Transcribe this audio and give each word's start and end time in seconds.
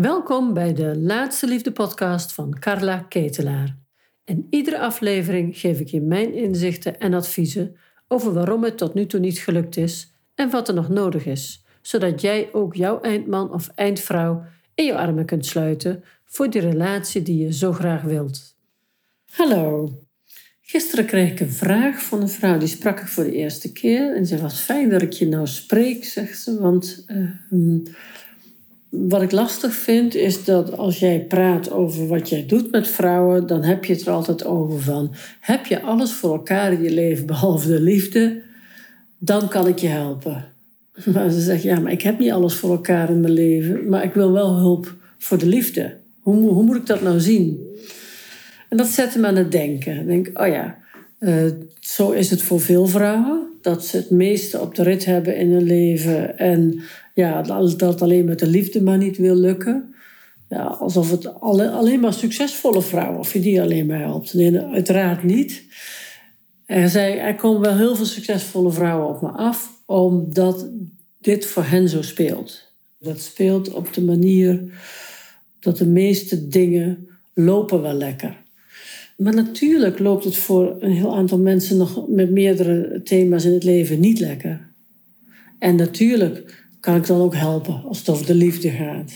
Welkom 0.00 0.54
bij 0.54 0.74
de 0.74 0.98
Laatste 0.98 1.46
Liefde 1.46 1.72
podcast 1.72 2.32
van 2.32 2.58
Carla 2.58 2.98
Ketelaar. 2.98 3.76
In 4.24 4.46
iedere 4.50 4.78
aflevering 4.78 5.58
geef 5.58 5.80
ik 5.80 5.88
je 5.88 6.00
mijn 6.00 6.34
inzichten 6.34 7.00
en 7.00 7.14
adviezen 7.14 7.76
over 8.08 8.32
waarom 8.32 8.64
het 8.64 8.78
tot 8.78 8.94
nu 8.94 9.06
toe 9.06 9.20
niet 9.20 9.38
gelukt 9.38 9.76
is 9.76 10.12
en 10.34 10.50
wat 10.50 10.68
er 10.68 10.74
nog 10.74 10.88
nodig 10.88 11.26
is, 11.26 11.64
zodat 11.82 12.20
jij 12.20 12.48
ook 12.52 12.74
jouw 12.74 13.00
eindman 13.00 13.52
of 13.52 13.70
eindvrouw 13.74 14.44
in 14.74 14.84
je 14.84 14.96
armen 14.96 15.24
kunt 15.24 15.46
sluiten 15.46 16.04
voor 16.24 16.50
die 16.50 16.60
relatie 16.60 17.22
die 17.22 17.44
je 17.44 17.52
zo 17.52 17.72
graag 17.72 18.02
wilt. 18.02 18.56
Hallo. 19.32 19.98
Gisteren 20.60 21.06
kreeg 21.06 21.30
ik 21.30 21.40
een 21.40 21.50
vraag 21.50 22.02
van 22.02 22.20
een 22.20 22.28
vrouw, 22.28 22.58
die 22.58 22.68
sprak 22.68 23.00
ik 23.00 23.08
voor 23.08 23.24
de 23.24 23.32
eerste 23.32 23.72
keer. 23.72 24.16
En 24.16 24.26
ze 24.26 24.38
was 24.38 24.60
fijn 24.60 24.88
dat 24.88 25.02
ik 25.02 25.12
je 25.12 25.28
nou 25.28 25.46
spreek, 25.46 26.04
zegt 26.04 26.38
ze, 26.38 26.60
want 26.60 27.04
uh, 27.06 27.30
wat 28.98 29.22
ik 29.22 29.32
lastig 29.32 29.74
vind 29.74 30.14
is 30.14 30.44
dat 30.44 30.76
als 30.76 30.98
jij 30.98 31.24
praat 31.28 31.70
over 31.70 32.06
wat 32.06 32.28
jij 32.28 32.46
doet 32.46 32.70
met 32.70 32.88
vrouwen, 32.88 33.46
dan 33.46 33.62
heb 33.62 33.84
je 33.84 33.92
het 33.92 34.06
er 34.06 34.12
altijd 34.12 34.44
over 34.44 34.80
van: 34.80 35.14
heb 35.40 35.66
je 35.66 35.82
alles 35.82 36.12
voor 36.12 36.32
elkaar 36.32 36.72
in 36.72 36.82
je 36.82 36.90
leven 36.90 37.26
behalve 37.26 37.68
de 37.68 37.80
liefde, 37.80 38.42
dan 39.18 39.48
kan 39.48 39.66
ik 39.66 39.78
je 39.78 39.88
helpen. 39.88 40.44
Maar 41.14 41.30
ze 41.30 41.40
zegt: 41.40 41.62
ja, 41.62 41.80
maar 41.80 41.92
ik 41.92 42.02
heb 42.02 42.18
niet 42.18 42.30
alles 42.30 42.54
voor 42.54 42.70
elkaar 42.70 43.10
in 43.10 43.20
mijn 43.20 43.32
leven, 43.32 43.88
maar 43.88 44.04
ik 44.04 44.14
wil 44.14 44.32
wel 44.32 44.56
hulp 44.56 44.94
voor 45.18 45.38
de 45.38 45.46
liefde. 45.46 45.96
Hoe, 46.20 46.50
hoe 46.50 46.62
moet 46.62 46.76
ik 46.76 46.86
dat 46.86 47.02
nou 47.02 47.20
zien? 47.20 47.60
En 48.68 48.76
dat 48.76 48.86
zette 48.86 49.18
me 49.18 49.26
aan 49.26 49.36
het 49.36 49.52
denken. 49.52 50.00
Ik 50.00 50.06
denk, 50.06 50.40
oh 50.40 50.46
ja, 50.46 50.78
uh, 51.20 51.50
zo 51.80 52.10
is 52.10 52.30
het 52.30 52.42
voor 52.42 52.60
veel 52.60 52.86
vrouwen. 52.86 53.46
Dat 53.66 53.84
ze 53.84 53.96
het 53.96 54.10
meeste 54.10 54.60
op 54.60 54.74
de 54.74 54.82
rit 54.82 55.04
hebben 55.04 55.36
in 55.36 55.52
hun 55.52 55.62
leven. 55.62 56.38
En 56.38 56.80
ja, 57.14 57.42
dat 57.76 58.02
alleen 58.02 58.24
met 58.24 58.38
de 58.38 58.46
liefde 58.46 58.82
maar 58.82 58.98
niet 58.98 59.16
wil 59.16 59.34
lukken. 59.34 59.94
Ja, 60.48 60.64
alsof 60.64 61.10
het 61.10 61.40
alleen 61.40 62.00
maar 62.00 62.12
succesvolle 62.12 62.82
vrouwen, 62.82 63.18
of 63.18 63.32
je 63.32 63.40
die 63.40 63.62
alleen 63.62 63.86
maar 63.86 63.98
helpt. 63.98 64.34
Nee, 64.34 64.58
uiteraard 64.58 65.22
niet. 65.22 65.62
Er, 66.66 66.88
zei, 66.88 67.16
er 67.16 67.34
komen 67.34 67.60
wel 67.60 67.76
heel 67.76 67.96
veel 67.96 68.04
succesvolle 68.04 68.72
vrouwen 68.72 69.08
op 69.08 69.22
me 69.22 69.28
af, 69.28 69.82
omdat 69.86 70.68
dit 71.20 71.46
voor 71.46 71.64
hen 71.64 71.88
zo 71.88 72.02
speelt. 72.02 72.72
Dat 72.98 73.20
speelt 73.20 73.72
op 73.72 73.94
de 73.94 74.02
manier 74.02 74.72
dat 75.60 75.78
de 75.78 75.86
meeste 75.86 76.48
dingen 76.48 77.08
lopen 77.34 77.82
wel 77.82 77.94
lekker. 77.94 78.44
Maar 79.16 79.34
natuurlijk 79.34 79.98
loopt 79.98 80.24
het 80.24 80.36
voor 80.36 80.76
een 80.80 80.92
heel 80.92 81.16
aantal 81.16 81.38
mensen 81.38 81.76
nog 81.76 82.08
met 82.08 82.30
meerdere 82.30 83.00
thema's 83.02 83.44
in 83.44 83.52
het 83.52 83.64
leven 83.64 84.00
niet 84.00 84.20
lekker. 84.20 84.60
En 85.58 85.76
natuurlijk 85.76 86.64
kan 86.80 86.96
ik 86.96 87.06
dan 87.06 87.20
ook 87.20 87.34
helpen 87.34 87.82
als 87.84 87.98
het 87.98 88.08
over 88.08 88.26
de 88.26 88.34
liefde 88.34 88.70
gaat. 88.70 89.12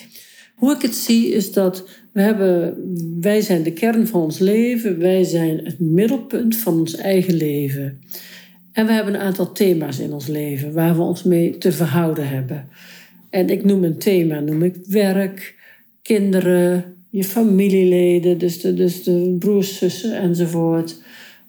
Hoe 0.55 0.75
ik 0.75 0.83
het 0.83 0.95
zie 0.95 1.29
is 1.29 1.53
dat 1.53 1.89
we 2.13 2.21
hebben, 2.21 2.77
wij 3.21 3.41
zijn 3.41 3.63
de 3.63 3.73
kern 3.73 4.07
van 4.07 4.21
ons 4.21 4.39
leven, 4.39 4.99
wij 4.99 5.25
zijn 5.25 5.61
het 5.65 5.79
middelpunt 5.79 6.57
van 6.57 6.79
ons 6.79 6.97
eigen 6.97 7.35
leven. 7.35 8.01
En 8.73 8.87
we 8.87 8.93
hebben 8.93 9.15
een 9.15 9.21
aantal 9.21 9.53
thema's 9.53 9.99
in 9.99 10.13
ons 10.13 10.27
leven 10.27 10.73
waar 10.73 10.97
we 10.97 11.03
ons 11.03 11.23
mee 11.23 11.59
te 11.59 11.73
verhouden 11.73 12.29
hebben. 12.29 12.69
En 13.31 13.49
ik 13.49 13.65
noem 13.65 13.85
een 13.85 13.99
thema, 13.99 14.41
noem 14.41 14.63
ik 14.63 14.77
werk, 14.87 15.55
kinderen, 16.03 17.00
je 17.11 17.25
familieleden, 17.25 18.39
dus 18.39 18.61
de, 18.61 18.75
dus 18.75 19.03
de 19.03 19.37
broers, 19.39 19.79
zussen 19.79 20.17
enzovoort, 20.17 20.97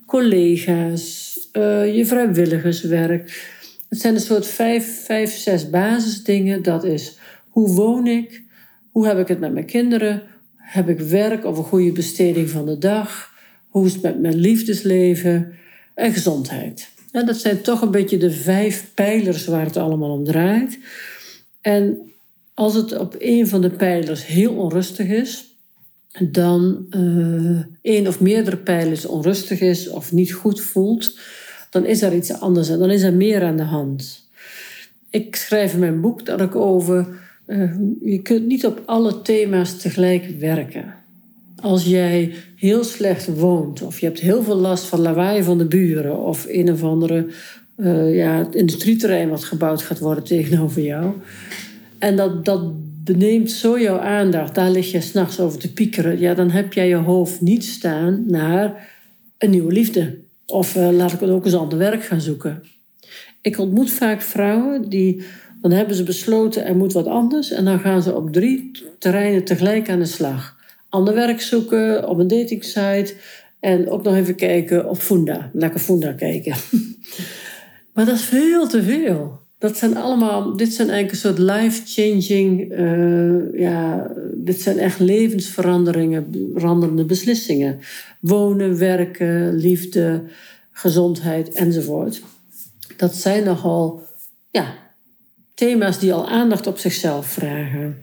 collega's, 0.05 1.29
uh, 1.53 1.95
je 1.95 2.05
vrijwilligerswerk, 2.05 3.49
het 3.91 3.99
zijn 3.99 4.13
een 4.13 4.21
soort 4.21 4.47
vijf, 4.47 5.05
vijf, 5.05 5.31
zes 5.31 5.69
basisdingen. 5.69 6.63
Dat 6.63 6.83
is 6.83 7.17
hoe 7.49 7.69
woon 7.69 8.07
ik? 8.07 8.43
Hoe 8.91 9.07
heb 9.07 9.17
ik 9.17 9.27
het 9.27 9.39
met 9.39 9.53
mijn 9.53 9.65
kinderen? 9.65 10.21
Heb 10.55 10.89
ik 10.89 10.99
werk 10.99 11.45
of 11.45 11.57
een 11.57 11.63
goede 11.63 11.91
besteding 11.91 12.49
van 12.49 12.65
de 12.65 12.77
dag? 12.77 13.33
Hoe 13.69 13.85
is 13.85 13.93
het 13.93 14.01
met 14.01 14.19
mijn 14.19 14.35
liefdesleven? 14.35 15.53
En 15.93 16.13
gezondheid. 16.13 16.89
En 17.11 17.25
dat 17.25 17.37
zijn 17.37 17.61
toch 17.61 17.81
een 17.81 17.91
beetje 17.91 18.17
de 18.17 18.31
vijf 18.31 18.91
pijlers 18.93 19.45
waar 19.45 19.65
het 19.65 19.77
allemaal 19.77 20.11
om 20.11 20.23
draait. 20.23 20.79
En 21.61 21.97
als 22.53 22.73
het 22.73 22.97
op 22.97 23.15
een 23.19 23.47
van 23.47 23.61
de 23.61 23.69
pijlers 23.69 24.25
heel 24.25 24.53
onrustig 24.53 25.07
is, 25.07 25.50
dan 26.19 26.85
uh, 26.89 27.59
één 27.81 28.07
of 28.07 28.19
meerdere 28.19 28.57
pijlers 28.57 29.05
onrustig 29.05 29.61
is 29.61 29.89
of 29.89 30.11
niet 30.11 30.33
goed 30.33 30.61
voelt, 30.61 31.19
dan 31.69 31.85
is 31.85 32.01
er 32.01 32.15
iets 32.15 32.39
anders 32.39 32.69
en 32.69 32.79
dan 32.79 32.91
is 32.91 33.01
er 33.01 33.13
meer 33.13 33.43
aan 33.43 33.57
de 33.57 33.63
hand. 33.63 34.29
Ik 35.09 35.35
schrijf 35.35 35.73
in 35.73 35.79
mijn 35.79 36.01
boek 36.01 36.25
dat 36.25 36.41
ik 36.41 36.55
over. 36.55 37.07
Uh, 37.47 37.73
je 38.01 38.21
kunt 38.21 38.45
niet 38.45 38.65
op 38.65 38.81
alle 38.85 39.21
thema's 39.21 39.77
tegelijk 39.77 40.39
werken. 40.39 40.95
Als 41.55 41.85
jij 41.85 42.33
heel 42.55 42.83
slecht 42.83 43.35
woont, 43.35 43.81
of 43.81 43.99
je 43.99 44.05
hebt 44.05 44.19
heel 44.19 44.43
veel 44.43 44.55
last 44.55 44.83
van 44.83 44.99
lawaai 44.99 45.43
van 45.43 45.57
de 45.57 45.65
buren, 45.65 46.19
of 46.19 46.45
een 46.49 46.71
of 46.71 46.83
andere 46.83 47.27
uh, 47.77 48.15
ja, 48.15 48.47
industrieterrein 48.51 49.29
wat 49.29 49.43
gebouwd 49.43 49.81
gaat 49.81 49.99
worden 49.99 50.23
tegenover 50.23 50.81
jou. 50.81 51.13
En 51.97 52.15
dat, 52.15 52.45
dat 52.45 52.61
beneemt 53.03 53.51
zo 53.51 53.79
jouw 53.79 53.99
aandacht, 53.99 54.55
daar 54.55 54.71
lig 54.71 54.91
je 54.91 55.01
s'nachts 55.01 55.39
over 55.39 55.59
te 55.59 55.73
piekeren. 55.73 56.19
Ja, 56.19 56.33
dan 56.33 56.49
heb 56.49 56.73
jij 56.73 56.87
je 56.87 56.95
hoofd 56.95 57.41
niet 57.41 57.63
staan 57.63 58.23
naar 58.27 58.89
een 59.37 59.49
nieuwe 59.49 59.71
liefde. 59.71 60.19
Of 60.45 60.75
uh, 60.75 60.89
laat 60.91 61.13
ik 61.13 61.19
het 61.19 61.29
ook 61.29 61.45
eens 61.45 61.55
ander 61.55 61.77
werk 61.77 62.03
gaan 62.03 62.21
zoeken. 62.21 62.63
Ik 63.41 63.57
ontmoet 63.57 63.91
vaak 63.91 64.21
vrouwen 64.21 64.89
die, 64.89 65.23
dan 65.61 65.71
hebben 65.71 65.95
ze 65.95 66.03
besloten 66.03 66.65
er 66.65 66.75
moet 66.75 66.93
wat 66.93 67.07
anders. 67.07 67.51
En 67.51 67.65
dan 67.65 67.79
gaan 67.79 68.01
ze 68.01 68.15
op 68.15 68.33
drie 68.33 68.71
terreinen 68.97 69.43
tegelijk 69.43 69.89
aan 69.89 69.99
de 69.99 70.05
slag. 70.05 70.59
Ander 70.89 71.13
werk 71.13 71.41
zoeken, 71.41 72.07
op 72.07 72.17
een 72.17 72.27
datingsite. 72.27 73.13
En 73.59 73.89
ook 73.89 74.03
nog 74.03 74.15
even 74.15 74.35
kijken 74.35 74.89
op 74.89 74.97
Funda. 74.97 75.49
Lekker 75.53 75.79
Funda 75.79 76.13
kijken. 76.13 76.55
maar 77.93 78.05
dat 78.05 78.15
is 78.15 78.23
veel 78.23 78.67
te 78.67 78.83
veel. 78.83 79.40
Dat 79.61 79.77
zijn 79.77 79.97
allemaal, 79.97 80.55
dit 80.57 80.73
zijn 80.73 80.89
eigenlijk 80.89 81.11
een 81.11 81.35
soort 81.35 81.57
life-changing, 81.57 82.71
uh, 82.71 83.59
ja, 83.59 84.11
dit 84.33 84.61
zijn 84.61 84.77
echt 84.77 84.99
levensveranderingen, 84.99 86.51
veranderende 86.53 87.05
beslissingen. 87.05 87.79
Wonen, 88.19 88.77
werken, 88.77 89.55
liefde, 89.55 90.23
gezondheid 90.71 91.51
enzovoort. 91.51 92.21
Dat 92.97 93.15
zijn 93.15 93.43
nogal, 93.43 94.03
ja, 94.51 94.73
thema's 95.53 95.99
die 95.99 96.13
al 96.13 96.29
aandacht 96.29 96.67
op 96.67 96.77
zichzelf 96.77 97.25
vragen. 97.27 97.97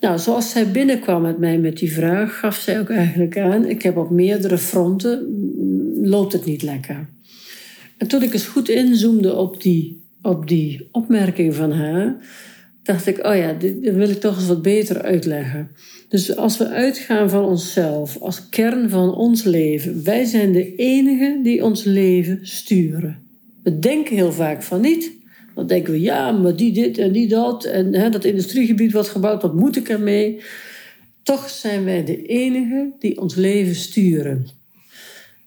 Nou, 0.00 0.18
zoals 0.18 0.50
zij 0.50 0.70
binnenkwam 0.70 1.22
met 1.22 1.38
mij 1.38 1.58
met 1.58 1.78
die 1.78 1.92
vraag, 1.92 2.38
gaf 2.38 2.56
zij 2.56 2.80
ook 2.80 2.90
eigenlijk 2.90 3.38
aan: 3.38 3.64
ik 3.64 3.82
heb 3.82 3.96
op 3.96 4.10
meerdere 4.10 4.58
fronten, 4.58 5.26
loopt 6.02 6.32
het 6.32 6.44
niet 6.44 6.62
lekker. 6.62 7.08
En 7.98 8.06
toen 8.06 8.22
ik 8.22 8.32
eens 8.32 8.46
goed 8.46 8.68
inzoomde 8.68 9.34
op 9.34 9.62
die 9.62 10.04
op 10.26 10.48
die 10.48 10.88
opmerking 10.92 11.54
van 11.54 11.72
haar, 11.72 12.16
dacht 12.82 13.06
ik, 13.06 13.26
oh 13.26 13.36
ja, 13.36 13.52
dit, 13.52 13.94
wil 13.94 14.08
ik 14.08 14.20
toch 14.20 14.36
eens 14.36 14.46
wat 14.46 14.62
beter 14.62 15.02
uitleggen. 15.02 15.70
Dus 16.08 16.36
als 16.36 16.58
we 16.58 16.68
uitgaan 16.68 17.30
van 17.30 17.44
onszelf 17.44 18.18
als 18.20 18.48
kern 18.48 18.90
van 18.90 19.14
ons 19.14 19.42
leven, 19.42 20.04
wij 20.04 20.24
zijn 20.24 20.52
de 20.52 20.74
enigen 20.74 21.42
die 21.42 21.64
ons 21.64 21.84
leven 21.84 22.38
sturen. 22.42 23.18
We 23.62 23.78
denken 23.78 24.16
heel 24.16 24.32
vaak 24.32 24.62
van 24.62 24.80
niet. 24.80 25.12
Dan 25.54 25.66
denken 25.66 25.92
we, 25.92 26.00
ja, 26.00 26.32
maar 26.32 26.56
die 26.56 26.72
dit 26.72 26.98
en 26.98 27.12
die 27.12 27.28
dat. 27.28 27.64
En 27.64 27.94
hè, 27.94 28.10
dat 28.10 28.24
industriegebied 28.24 28.92
wordt 28.92 29.08
gebouwd, 29.08 29.42
wat 29.42 29.54
moet 29.54 29.76
ik 29.76 29.88
ermee? 29.88 30.40
Toch 31.22 31.48
zijn 31.48 31.84
wij 31.84 32.04
de 32.04 32.22
enigen 32.22 32.94
die 32.98 33.20
ons 33.20 33.34
leven 33.34 33.74
sturen. 33.74 34.46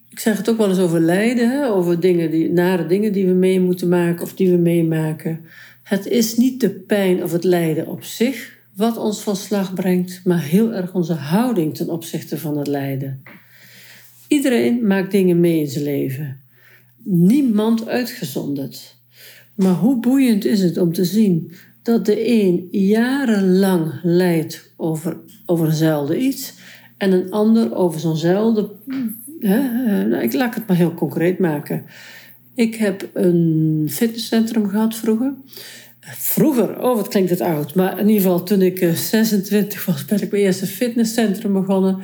Ik 0.10 0.20
zeg 0.20 0.38
het 0.38 0.50
ook 0.50 0.58
wel 0.58 0.70
eens 0.70 0.80
over 0.80 1.00
lijden, 1.00 1.70
over 1.70 2.00
dingen 2.00 2.32
die, 2.32 2.52
nare 2.52 2.86
dingen 2.86 3.12
die 3.12 3.26
we 3.26 3.34
mee 3.34 3.60
moeten 3.60 3.90
maken 3.90 4.22
of 4.24 4.34
die 4.34 4.52
we 4.52 4.58
meemaken. 4.58 5.46
Het 5.84 6.06
is 6.06 6.36
niet 6.36 6.62
de 6.62 6.70
pijn 6.70 7.24
of 7.24 7.32
het 7.32 7.44
lijden 7.44 7.88
op 7.88 8.04
zich 8.04 8.58
wat 8.76 8.98
ons 8.98 9.22
van 9.22 9.36
slag 9.36 9.74
brengt, 9.74 10.22
maar 10.24 10.44
heel 10.44 10.74
erg 10.74 10.94
onze 10.94 11.14
houding 11.14 11.76
ten 11.76 11.90
opzichte 11.90 12.38
van 12.38 12.58
het 12.58 12.68
lijden. 12.68 13.24
Iedereen 14.28 14.88
maakt 14.88 15.12
dingen 15.12 15.40
mee 15.40 15.60
in 15.60 15.68
zijn 15.68 15.84
leven. 15.84 16.40
Niemand 17.04 17.88
uitgezonderd. 17.88 18.96
Maar 19.56 19.74
hoe 19.74 20.00
boeiend 20.00 20.46
is 20.46 20.62
het 20.62 20.78
om 20.78 20.94
te 20.94 21.06
zien 21.06 21.52
dat 21.84 22.06
de 22.06 22.28
een 22.28 22.68
jarenlang 22.72 23.94
lijdt 24.04 24.74
over, 24.78 25.18
over 25.46 25.68
eenzelfde 25.68 26.20
iets 26.20 26.54
en 26.98 27.12
een 27.12 27.32
ander 27.32 27.76
over 27.76 28.00
zo'nzelfde 28.00 28.70
Eh, 29.42 29.52
nou, 30.06 30.24
ik 30.24 30.34
laat 30.34 30.56
het 30.56 30.68
maar 30.68 30.78
heel 30.78 30.94
concreet 30.94 31.40
maken. 31.40 31.86
Ik 32.56 32.76
heb 32.76 33.10
een 33.14 33.88
fitnesscentrum 33.92 34.70
gehad 34.70 34.96
vroeger. 34.96 35.34
Vroeger, 36.02 36.82
oh 36.82 36.96
wat 36.96 37.08
klinkt 37.08 37.30
het 37.30 37.42
oud. 37.42 37.76
Maar 37.76 38.00
in 38.00 38.08
ieder 38.08 38.22
geval 38.22 38.44
toen 38.44 38.62
ik 38.62 38.90
26 38.94 39.80
eh, 39.80 39.88
was, 39.88 40.06
ben 40.06 40.22
ik 40.22 40.32
mijn 40.32 40.44
eerste 40.44 40.66
fitnesscentrum 40.66 41.54
begonnen. 41.54 42.00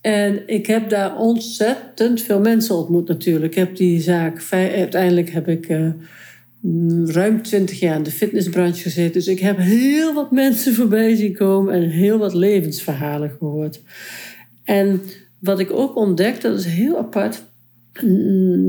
En 0.00 0.42
ik 0.46 0.66
heb 0.66 0.88
daar 0.88 1.16
ontzettend 1.16 2.22
veel 2.22 2.40
mensen 2.40 2.74
ontmoet 2.74 3.08
natuurlijk. 3.08 3.52
Ik 3.52 3.58
heb 3.58 3.76
die 3.76 4.00
zaak, 4.00 4.46
uiteindelijk 4.50 5.30
heb 5.30 5.48
ik 5.48 5.68
uh, 5.68 5.88
ruim 7.04 7.42
twintig 7.42 7.80
jaar 7.80 7.96
in 7.96 8.02
de 8.02 8.10
fitnessbranche 8.10 8.82
gezeten. 8.82 9.12
Dus 9.12 9.26
ik 9.26 9.40
heb 9.40 9.58
heel 9.58 10.12
wat 10.14 10.30
mensen 10.30 10.74
voorbij 10.80 11.14
zien 11.16 11.34
komen 11.34 11.74
en 11.74 11.82
heel 11.82 12.18
wat 12.18 12.34
levensverhalen 12.34 13.30
gehoord. 13.38 13.80
En 14.64 15.00
wat 15.44 15.58
ik 15.58 15.70
ook 15.70 15.96
ontdekte, 15.96 16.48
dat 16.48 16.58
is 16.58 16.64
heel 16.64 16.98
apart, 16.98 17.42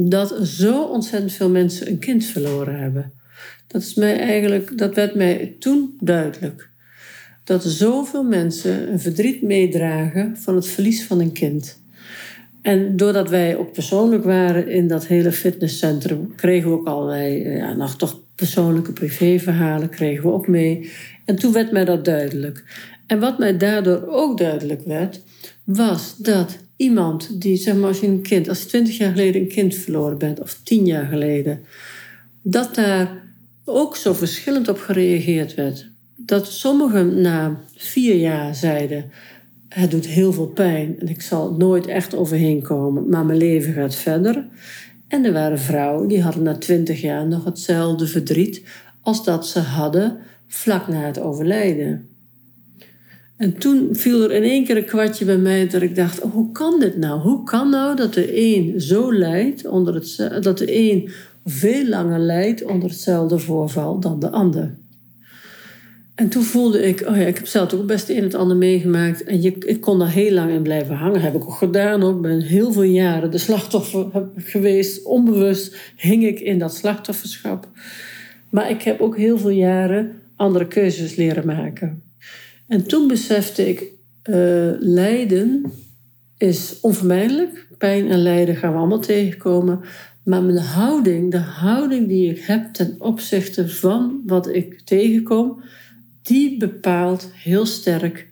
dat 0.09 0.47
zo 0.47 0.83
ontzettend 0.83 1.33
veel 1.33 1.49
mensen 1.49 1.87
een 1.87 1.99
kind 1.99 2.25
verloren 2.25 2.79
hebben. 2.79 3.11
Dat, 3.67 3.81
is 3.81 3.93
mij 3.93 4.19
eigenlijk, 4.19 4.77
dat 4.77 4.95
werd 4.95 5.15
mij 5.15 5.55
toen 5.59 5.97
duidelijk. 5.99 6.69
Dat 7.43 7.63
zoveel 7.63 8.23
mensen 8.23 8.91
een 8.91 8.99
verdriet 8.99 9.41
meedragen 9.41 10.37
van 10.37 10.55
het 10.55 10.67
verlies 10.67 11.05
van 11.05 11.19
een 11.19 11.31
kind. 11.31 11.79
En 12.61 12.97
doordat 12.97 13.29
wij 13.29 13.57
ook 13.57 13.73
persoonlijk 13.73 14.23
waren 14.23 14.67
in 14.67 14.87
dat 14.87 15.07
hele 15.07 15.31
fitnesscentrum, 15.31 16.35
kregen 16.35 16.69
we 16.69 16.75
ook 16.75 16.87
allerlei, 16.87 17.43
eh, 17.43 17.57
ja, 17.57 17.73
nog 17.73 17.97
toch 17.97 18.19
persoonlijke 18.35 18.91
privéverhalen 18.91 19.89
kregen 19.89 20.23
we 20.23 20.31
ook 20.31 20.47
mee. 20.47 20.91
En 21.25 21.35
toen 21.35 21.53
werd 21.53 21.71
mij 21.71 21.85
dat 21.85 22.05
duidelijk. 22.05 22.63
En 23.07 23.19
wat 23.19 23.37
mij 23.37 23.57
daardoor 23.57 24.07
ook 24.07 24.37
duidelijk 24.37 24.81
werd, 24.85 25.21
was 25.63 26.17
dat 26.17 26.57
iemand 26.75 27.41
die, 27.41 27.57
zeg 27.57 27.75
maar, 27.75 27.87
als 27.87 27.99
je 27.99 28.07
een 28.07 28.21
kind, 28.21 28.49
als 28.49 28.61
je 28.61 28.67
twintig 28.67 28.97
jaar 28.97 29.11
geleden 29.11 29.41
een 29.41 29.47
kind 29.47 29.75
verloren 29.75 30.17
bent, 30.17 30.41
of 30.41 30.59
tien 30.63 30.85
jaar 30.85 31.05
geleden, 31.05 31.65
dat 32.41 32.75
daar 32.75 33.23
ook 33.65 33.95
zo 33.95 34.13
verschillend 34.13 34.67
op 34.67 34.79
gereageerd 34.79 35.53
werd. 35.53 35.89
Dat 36.15 36.51
sommigen 36.51 37.21
na 37.21 37.59
vier 37.75 38.15
jaar 38.15 38.55
zeiden: 38.55 39.11
Het 39.69 39.91
doet 39.91 40.05
heel 40.05 40.33
veel 40.33 40.47
pijn 40.47 40.99
en 40.99 41.07
ik 41.07 41.21
zal 41.21 41.53
nooit 41.53 41.87
echt 41.87 42.15
overheen 42.15 42.61
komen, 42.61 43.09
maar 43.09 43.25
mijn 43.25 43.37
leven 43.37 43.73
gaat 43.73 43.95
verder. 43.95 44.47
En 45.07 45.25
er 45.25 45.33
waren 45.33 45.59
vrouwen 45.59 46.07
die 46.07 46.21
hadden 46.21 46.43
na 46.43 46.57
twintig 46.57 47.01
jaar 47.01 47.27
nog 47.27 47.45
hetzelfde 47.45 48.07
verdriet 48.07 48.63
als 49.01 49.23
dat 49.23 49.47
ze 49.47 49.59
hadden 49.59 50.17
vlak 50.47 50.87
na 50.87 51.01
het 51.05 51.19
overlijden. 51.19 52.09
En 53.37 53.57
toen 53.57 53.89
viel 53.91 54.23
er 54.23 54.31
in 54.31 54.43
één 54.43 54.65
keer 54.65 54.77
een 54.77 54.85
kwartje 54.85 55.25
bij 55.25 55.37
mij 55.37 55.67
dat 55.67 55.81
ik 55.81 55.95
dacht: 55.95 56.21
oh, 56.21 56.33
hoe 56.33 56.51
kan 56.51 56.79
dit 56.79 56.97
nou? 56.97 57.19
Hoe 57.19 57.43
kan 57.43 57.69
nou 57.69 57.95
dat 57.95 58.13
de 58.13 58.45
een 58.45 58.81
zo 58.81 59.13
lijdt 59.13 59.67
onder 59.67 59.93
het, 59.93 60.43
dat 60.43 60.57
de 60.57 60.77
een 60.77 61.09
veel 61.45 61.87
langer 61.87 62.19
lijdt 62.19 62.63
onder 62.63 62.89
hetzelfde 62.89 63.39
voorval 63.39 63.99
dan 63.99 64.19
de 64.19 64.29
ander? 64.29 64.75
En 66.15 66.29
toen 66.29 66.43
voelde 66.43 66.81
ik, 66.81 67.05
oh 67.07 67.15
ja, 67.15 67.25
ik 67.25 67.37
heb 67.37 67.47
zelf 67.47 67.73
ook 67.73 67.85
best 67.85 68.09
een 68.09 68.15
en 68.15 68.23
het 68.23 68.35
ander 68.35 68.57
meegemaakt. 68.57 69.23
En 69.23 69.43
ik 69.43 69.81
kon 69.81 69.99
daar 69.99 70.11
heel 70.11 70.31
lang 70.31 70.51
in 70.51 70.61
blijven 70.61 70.95
hangen. 70.95 71.21
Heb 71.21 71.35
ik 71.35 71.43
ook 71.43 71.53
gedaan 71.53 72.03
ook. 72.03 72.21
Ben 72.21 72.41
heel 72.41 72.71
veel 72.71 72.83
jaren 72.83 73.31
de 73.31 73.37
slachtoffer 73.37 74.07
geweest. 74.35 75.03
Onbewust 75.03 75.75
hing 75.95 76.25
ik 76.25 76.39
in 76.39 76.59
dat 76.59 76.75
slachtofferschap. 76.75 77.67
Maar 78.49 78.69
ik 78.69 78.81
heb 78.81 79.01
ook 79.01 79.17
heel 79.17 79.37
veel 79.37 79.49
jaren 79.49 80.21
andere 80.35 80.67
keuzes 80.67 81.15
leren 81.15 81.45
maken. 81.45 82.01
En 82.67 82.87
toen 82.87 83.07
besefte 83.07 83.69
ik, 83.69 83.79
uh, 84.29 84.71
lijden 84.79 85.71
is 86.37 86.77
onvermijdelijk. 86.81 87.67
Pijn 87.77 88.09
en 88.09 88.21
lijden 88.21 88.55
gaan 88.55 88.71
we 88.71 88.77
allemaal 88.77 88.99
tegenkomen. 88.99 89.79
Maar 90.23 90.43
mijn 90.43 90.57
houding, 90.57 91.31
de 91.31 91.37
houding 91.37 92.07
die 92.07 92.31
ik 92.31 92.39
heb 92.39 92.73
ten 92.73 92.95
opzichte 92.99 93.69
van 93.69 94.21
wat 94.25 94.47
ik 94.47 94.81
tegenkom, 94.81 95.63
die 96.21 96.57
bepaalt 96.57 97.29
heel 97.33 97.65
sterk 97.65 98.27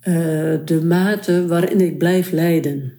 uh, 0.00 0.14
de 0.64 0.80
mate 0.84 1.46
waarin 1.46 1.80
ik 1.80 1.98
blijf 1.98 2.30
lijden. 2.30 2.92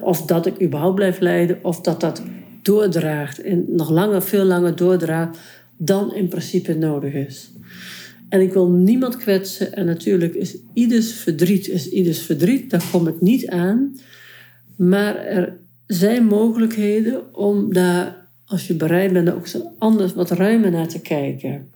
Of 0.00 0.22
dat 0.22 0.46
ik 0.46 0.62
überhaupt 0.62 0.94
blijf 0.94 1.18
lijden, 1.18 1.58
of 1.62 1.80
dat 1.80 2.00
dat 2.00 2.22
doordraagt 2.62 3.42
en 3.42 3.64
nog 3.68 3.90
langer, 3.90 4.22
veel 4.22 4.44
langer 4.44 4.76
doordraagt 4.76 5.38
dan 5.76 6.14
in 6.14 6.28
principe 6.28 6.74
nodig 6.74 7.12
is. 7.12 7.52
En 8.28 8.40
ik 8.40 8.52
wil 8.52 8.68
niemand 8.70 9.16
kwetsen. 9.16 9.72
En 9.72 9.86
natuurlijk 9.86 10.34
is 10.34 10.56
ieders 10.74 11.12
verdriet 11.12 11.68
is 11.68 11.88
ieders 11.88 12.18
verdriet. 12.18 12.70
Daar 12.70 12.84
kom 12.92 13.08
ik 13.08 13.20
niet 13.20 13.48
aan. 13.48 13.96
Maar 14.76 15.16
er 15.16 15.56
zijn 15.86 16.24
mogelijkheden 16.24 17.34
om 17.34 17.72
daar, 17.72 18.28
als 18.46 18.66
je 18.66 18.74
bereid 18.74 19.12
bent, 19.12 19.32
ook 19.32 19.46
anders 19.78 20.14
wat 20.14 20.30
ruimer 20.30 20.70
naar 20.70 20.88
te 20.88 21.00
kijken. 21.00 21.72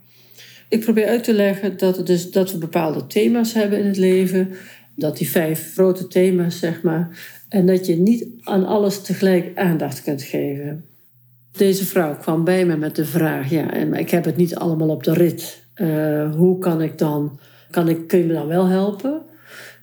Ik 0.68 0.80
probeer 0.80 1.06
uit 1.06 1.24
te 1.24 1.34
leggen 1.34 1.76
dat, 1.76 2.06
dus, 2.06 2.30
dat 2.30 2.52
we 2.52 2.58
bepaalde 2.58 3.06
thema's 3.06 3.52
hebben 3.52 3.78
in 3.78 3.86
het 3.86 3.96
leven. 3.96 4.48
Dat 4.94 5.16
die 5.16 5.28
vijf 5.28 5.72
grote 5.74 6.06
thema's, 6.06 6.58
zeg 6.58 6.82
maar. 6.82 7.18
En 7.48 7.66
dat 7.66 7.86
je 7.86 7.96
niet 7.96 8.26
aan 8.40 8.66
alles 8.66 9.02
tegelijk 9.02 9.58
aandacht 9.58 10.02
kunt 10.02 10.22
geven. 10.22 10.84
Deze 11.52 11.84
vrouw 11.84 12.16
kwam 12.16 12.44
bij 12.44 12.66
me 12.66 12.76
met 12.76 12.96
de 12.96 13.04
vraag: 13.04 13.50
ja, 13.50 13.72
ik 13.74 14.10
heb 14.10 14.24
het 14.24 14.36
niet 14.36 14.54
allemaal 14.54 14.88
op 14.88 15.04
de 15.04 15.12
rit. 15.12 15.66
Uh, 15.80 16.34
hoe 16.34 16.58
kan 16.58 16.82
ik 16.82 16.98
dan, 16.98 17.38
kan 17.70 17.88
ik, 17.88 18.06
kun 18.06 18.18
je 18.18 18.24
me 18.24 18.32
dan 18.32 18.46
wel 18.46 18.66
helpen? 18.66 19.22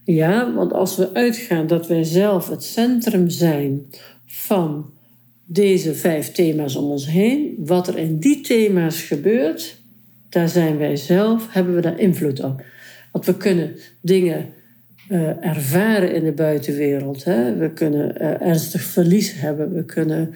Ja, 0.04 0.54
want 0.54 0.74
als 0.74 0.98
we 0.98 1.14
uitgaan 1.14 1.68
dat 1.68 1.88
wij 1.88 2.04
zelf 2.04 2.50
het 2.50 2.64
centrum 2.64 3.30
zijn 3.30 3.86
van 4.26 4.90
deze 5.46 5.94
vijf 5.94 6.32
thema's 6.32 6.76
om 6.76 6.92
ons 6.92 7.08
heen, 7.08 7.56
wat 7.58 7.88
er 7.88 7.98
in 7.98 8.20
die 8.20 8.42
thema's 8.42 9.02
gebeurt, 9.02 9.82
daar 10.30 10.50
zijn 10.50 10.78
wij 10.78 10.96
zelf, 10.96 11.54
hebben 11.54 11.76
we 11.76 11.82
daar 11.82 12.00
invloed 12.00 12.44
op. 12.44 12.64
Want 13.12 13.26
we 13.26 13.38
kunnen 13.38 13.76
dingen 14.02 14.46
uh, 15.10 15.46
ervaren 15.46 16.14
in 16.14 16.24
de 16.24 16.32
buitenwereld. 16.32 17.24
Hè? 17.24 17.56
We 17.56 17.74
kunnen 17.74 18.16
uh, 18.22 18.42
ernstig 18.42 18.82
verlies 18.82 19.34
hebben. 19.40 19.74
We 19.74 19.86
kunnen 19.86 20.34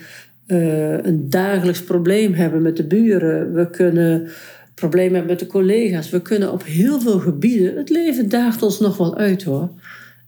een 1.01 1.29
dagelijks 1.29 1.83
probleem 1.83 2.33
hebben 2.33 2.61
met 2.61 2.77
de 2.77 2.83
buren. 2.83 3.53
We 3.53 3.69
kunnen 3.69 4.27
problemen 4.79 5.13
hebben 5.13 5.31
met 5.31 5.39
de 5.39 5.47
collega's. 5.47 6.09
We 6.09 6.21
kunnen 6.21 6.51
op 6.51 6.63
heel 6.63 6.99
veel 6.99 7.19
gebieden. 7.19 7.77
Het 7.77 7.89
leven 7.89 8.29
daagt 8.29 8.61
ons 8.61 8.79
nog 8.79 8.97
wel 8.97 9.17
uit 9.17 9.43
hoor. 9.43 9.69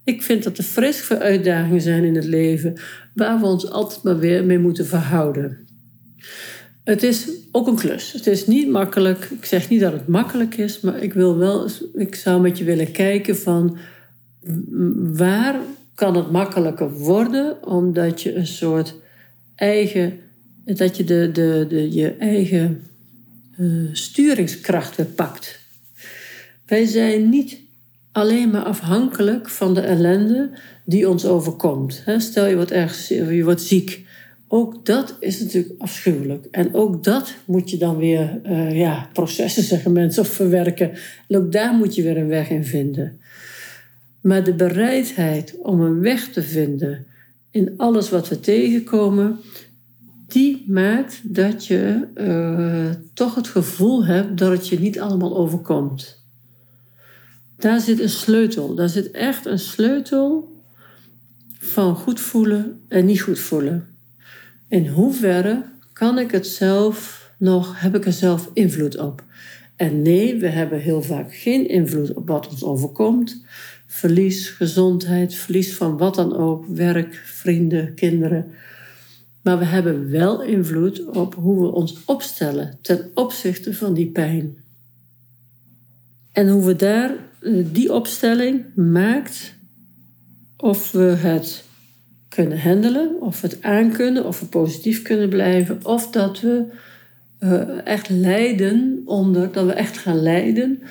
Ik 0.03 0.21
vind 0.21 0.43
dat 0.43 0.57
er 0.57 0.63
fris 0.63 0.97
veel 0.97 1.17
uitdagingen 1.17 1.81
zijn 1.81 2.03
in 2.03 2.15
het 2.15 2.25
leven 2.25 2.77
waar 3.13 3.39
we 3.39 3.45
ons 3.45 3.69
altijd 3.69 4.03
maar 4.03 4.19
weer 4.19 4.45
mee 4.45 4.59
moeten 4.59 4.85
verhouden. 4.85 5.57
Het 6.83 7.03
is 7.03 7.29
ook 7.51 7.67
een 7.67 7.75
klus. 7.75 8.11
Het 8.11 8.27
is 8.27 8.47
niet 8.47 8.69
makkelijk. 8.69 9.29
Ik 9.29 9.45
zeg 9.45 9.69
niet 9.69 9.79
dat 9.79 9.93
het 9.93 10.07
makkelijk 10.07 10.57
is, 10.57 10.79
maar 10.79 11.03
ik 11.03 11.13
wil 11.13 11.37
wel, 11.37 11.67
ik 11.93 12.15
zou 12.15 12.41
met 12.41 12.57
je 12.57 12.63
willen 12.63 12.91
kijken 12.91 13.37
van 13.37 13.77
waar 14.97 15.55
kan 15.95 16.15
het 16.15 16.31
makkelijker 16.31 16.91
worden, 16.91 17.67
omdat 17.67 18.21
je 18.21 18.35
een 18.35 18.47
soort 18.47 18.95
eigen, 19.55 20.13
dat 20.65 20.97
je 20.97 21.03
de, 21.03 21.29
de, 21.33 21.65
de, 21.69 21.91
je 21.91 22.11
eigen 22.11 22.83
sturingskracht 23.91 24.95
weer 24.95 25.05
pakt. 25.05 25.59
Wij 26.65 26.85
zijn 26.85 27.29
niet 27.29 27.57
alleen 28.11 28.49
maar 28.49 28.63
afhankelijk 28.63 29.49
van 29.49 29.73
de 29.73 29.81
ellende 29.81 30.49
die 30.85 31.09
ons 31.09 31.25
overkomt. 31.25 32.03
Stel 32.17 32.45
je 32.45 32.55
wordt 32.55 32.71
ergens, 32.71 33.07
je 33.07 33.43
wordt 33.43 33.61
ziek. 33.61 34.05
Ook 34.47 34.85
dat 34.85 35.15
is 35.19 35.39
natuurlijk 35.39 35.73
afschuwelijk. 35.77 36.47
En 36.51 36.73
ook 36.73 37.03
dat 37.03 37.33
moet 37.45 37.69
je 37.69 37.77
dan 37.77 37.97
weer, 37.97 38.41
uh, 38.45 38.77
ja, 38.77 39.09
processen 39.13 39.63
zeggen 39.63 39.91
mensen, 39.91 40.21
of 40.21 40.27
verwerken. 40.27 40.91
En 41.27 41.37
ook 41.37 41.51
daar 41.51 41.73
moet 41.73 41.95
je 41.95 42.01
weer 42.01 42.17
een 42.17 42.27
weg 42.27 42.49
in 42.49 42.65
vinden. 42.65 43.19
Maar 44.21 44.43
de 44.43 44.53
bereidheid 44.53 45.55
om 45.61 45.81
een 45.81 45.99
weg 45.99 46.27
te 46.27 46.43
vinden 46.43 47.05
in 47.51 47.73
alles 47.77 48.09
wat 48.09 48.29
we 48.29 48.39
tegenkomen, 48.39 49.39
die 50.31 50.65
maakt 50.67 51.19
dat 51.23 51.65
je 51.65 52.07
uh, 52.15 52.89
toch 53.13 53.35
het 53.35 53.47
gevoel 53.47 54.05
hebt 54.05 54.37
dat 54.37 54.51
het 54.51 54.67
je 54.67 54.79
niet 54.79 54.99
allemaal 54.99 55.37
overkomt. 55.37 56.19
Daar 57.57 57.79
zit 57.79 57.99
een 57.99 58.09
sleutel. 58.09 58.75
Daar 58.75 58.89
zit 58.89 59.11
echt 59.11 59.45
een 59.45 59.59
sleutel 59.59 60.55
van 61.59 61.95
goed 61.95 62.19
voelen 62.19 62.81
en 62.87 63.05
niet 63.05 63.21
goed 63.21 63.39
voelen. 63.39 63.87
In 64.67 64.87
hoeverre 64.87 65.63
kan 65.93 66.19
ik 66.19 66.31
het 66.31 66.47
zelf 66.47 67.29
nog, 67.37 67.81
heb 67.81 67.95
ik 67.95 68.05
er 68.05 68.13
zelf 68.13 68.49
invloed 68.53 68.97
op? 68.97 69.23
En 69.75 70.01
nee, 70.01 70.35
we 70.35 70.47
hebben 70.47 70.79
heel 70.79 71.01
vaak 71.01 71.35
geen 71.35 71.67
invloed 71.67 72.13
op 72.13 72.27
wat 72.27 72.47
ons 72.47 72.63
overkomt. 72.63 73.45
Verlies, 73.87 74.49
gezondheid, 74.49 75.35
verlies 75.35 75.73
van 75.73 75.97
wat 75.97 76.15
dan 76.15 76.37
ook, 76.37 76.65
werk, 76.67 77.21
vrienden, 77.25 77.93
kinderen. 77.93 78.51
Maar 79.41 79.59
we 79.59 79.65
hebben 79.65 80.09
wel 80.09 80.41
invloed 80.41 81.05
op 81.05 81.35
hoe 81.35 81.61
we 81.61 81.71
ons 81.71 81.97
opstellen 82.05 82.77
ten 82.81 83.11
opzichte 83.13 83.73
van 83.73 83.93
die 83.93 84.07
pijn. 84.07 84.55
En 86.31 86.49
hoe 86.49 86.65
we 86.65 86.75
daar, 86.75 87.15
eh, 87.39 87.65
die 87.71 87.93
opstelling 87.93 88.75
maakt 88.75 89.53
of 90.57 90.91
we 90.91 91.01
het 91.01 91.63
kunnen 92.29 92.61
handelen, 92.61 93.21
of 93.21 93.41
we 93.41 93.47
het 93.47 93.63
aankunnen, 93.63 94.25
of 94.25 94.39
we 94.39 94.45
positief 94.45 95.01
kunnen 95.01 95.29
blijven, 95.29 95.79
of 95.83 96.09
dat 96.09 96.39
we 96.39 96.65
uh, 97.39 97.87
echt 97.87 98.09
lijden 98.09 99.01
onder, 99.05 99.51
dat 99.51 99.65
we 99.65 99.71
echt 99.71 99.97
gaan 99.97 100.21
lijden 100.21 100.81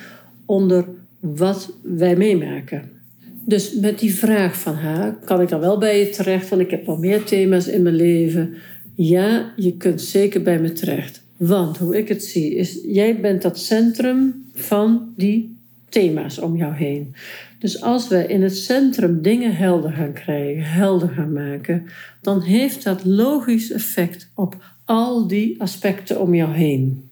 onder 0.45 0.85
wat 1.19 1.73
wij 1.81 2.15
meemaken. 2.15 3.00
Dus 3.45 3.73
met 3.73 3.99
die 3.99 4.15
vraag 4.15 4.59
van 4.59 4.75
haar, 4.75 5.15
kan 5.25 5.41
ik 5.41 5.49
dan 5.49 5.59
wel 5.59 5.77
bij 5.77 5.99
je 5.99 6.09
terecht? 6.09 6.49
Want 6.49 6.61
ik 6.61 6.71
heb 6.71 6.85
wel 6.85 6.97
meer 6.97 7.23
thema's 7.23 7.67
in 7.67 7.81
mijn 7.81 7.95
leven. 7.95 8.53
Ja, 8.95 9.53
je 9.55 9.77
kunt 9.77 10.01
zeker 10.01 10.41
bij 10.41 10.59
me 10.59 10.71
terecht. 10.71 11.21
Want 11.37 11.77
hoe 11.77 11.97
ik 11.97 12.07
het 12.07 12.23
zie, 12.23 12.55
is 12.55 12.79
jij 12.83 13.19
bent 13.19 13.41
dat 13.41 13.59
centrum 13.59 14.45
van 14.53 15.13
die 15.15 15.57
thema's 15.89 16.39
om 16.39 16.55
jou 16.55 16.73
heen. 16.73 17.15
Dus 17.59 17.81
als 17.81 18.07
we 18.07 18.27
in 18.27 18.41
het 18.41 18.57
centrum 18.57 19.21
dingen 19.21 19.55
helder 19.55 19.91
gaan 19.91 20.13
krijgen, 20.13 20.63
helder 20.63 21.09
gaan 21.09 21.33
maken, 21.33 21.85
dan 22.21 22.41
heeft 22.41 22.83
dat 22.83 23.05
logisch 23.05 23.71
effect 23.71 24.31
op 24.35 24.55
al 24.85 25.27
die 25.27 25.61
aspecten 25.61 26.19
om 26.19 26.35
jou 26.35 26.53
heen. 26.53 27.09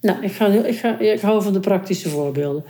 Nou, 0.00 0.22
ik, 0.22 0.32
ga, 0.32 0.46
ik, 0.46 0.76
ga, 0.76 0.98
ik 0.98 1.20
hou 1.20 1.42
van 1.42 1.52
de 1.52 1.60
praktische 1.60 2.08
voorbeelden. 2.08 2.64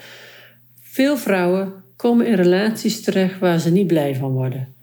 Veel 0.80 1.16
vrouwen 1.16 1.83
komen 1.96 2.26
in 2.26 2.34
relaties 2.34 3.02
terecht 3.02 3.38
waar 3.38 3.60
ze 3.60 3.70
niet 3.70 3.86
blij 3.86 4.14
van 4.14 4.32
worden. 4.32 4.74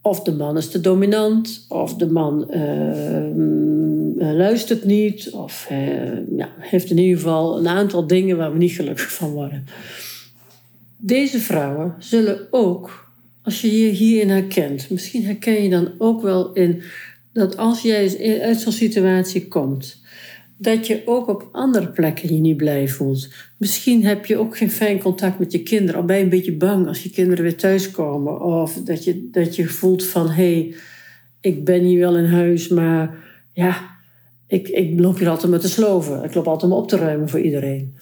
Of 0.00 0.22
de 0.22 0.32
man 0.32 0.56
is 0.56 0.68
te 0.68 0.80
dominant, 0.80 1.66
of 1.68 1.94
de 1.94 2.06
man 2.06 2.48
uh, 2.50 4.32
luistert 4.34 4.84
niet, 4.84 5.30
of 5.30 5.68
uh, 5.72 6.36
ja, 6.36 6.48
heeft 6.58 6.90
in 6.90 6.98
ieder 6.98 7.16
geval 7.16 7.58
een 7.58 7.68
aantal 7.68 8.06
dingen 8.06 8.36
waar 8.36 8.52
we 8.52 8.58
niet 8.58 8.72
gelukkig 8.72 9.12
van 9.12 9.30
worden. 9.30 9.66
Deze 10.96 11.38
vrouwen 11.38 11.94
zullen 11.98 12.46
ook, 12.50 13.10
als 13.42 13.60
je 13.60 13.80
je 13.80 13.88
hierin 13.88 14.28
herkent, 14.28 14.90
misschien 14.90 15.24
herken 15.24 15.62
je 15.62 15.70
dan 15.70 15.90
ook 15.98 16.22
wel 16.22 16.52
in 16.52 16.82
dat 17.32 17.56
als 17.56 17.82
jij 17.82 18.40
uit 18.42 18.60
zo'n 18.60 18.72
situatie 18.72 19.48
komt, 19.48 20.00
dat 20.58 20.86
je 20.86 21.02
ook 21.04 21.28
op 21.28 21.48
andere 21.52 21.88
plekken 21.88 22.34
je 22.34 22.40
niet 22.40 22.56
blij 22.56 22.88
voelt. 22.88 23.28
Misschien 23.56 24.04
heb 24.04 24.26
je 24.26 24.36
ook 24.36 24.56
geen 24.56 24.70
fijn 24.70 24.98
contact 24.98 25.38
met 25.38 25.52
je 25.52 25.62
kinderen. 25.62 26.00
Of 26.00 26.06
ben 26.06 26.16
je 26.16 26.22
een 26.22 26.28
beetje 26.28 26.56
bang 26.56 26.86
als 26.86 27.02
je 27.02 27.10
kinderen 27.10 27.44
weer 27.44 27.56
thuiskomen. 27.56 28.40
Of 28.40 28.74
dat 28.74 29.04
je, 29.04 29.28
dat 29.30 29.56
je 29.56 29.68
voelt 29.68 30.04
van, 30.04 30.26
hé, 30.30 30.52
hey, 30.52 30.74
ik 31.40 31.64
ben 31.64 31.80
hier 31.80 31.98
wel 31.98 32.16
in 32.16 32.24
huis, 32.24 32.68
maar 32.68 33.14
ja, 33.52 33.96
ik, 34.46 34.68
ik 34.68 35.00
loop 35.00 35.18
hier 35.18 35.28
altijd 35.28 35.50
met 35.50 35.60
te 35.60 35.68
sloven. 35.68 36.24
Ik 36.24 36.34
loop 36.34 36.46
altijd 36.46 36.72
om 36.72 36.78
op 36.78 36.88
te 36.88 36.96
ruimen 36.96 37.28
voor 37.28 37.40
iedereen. 37.40 37.94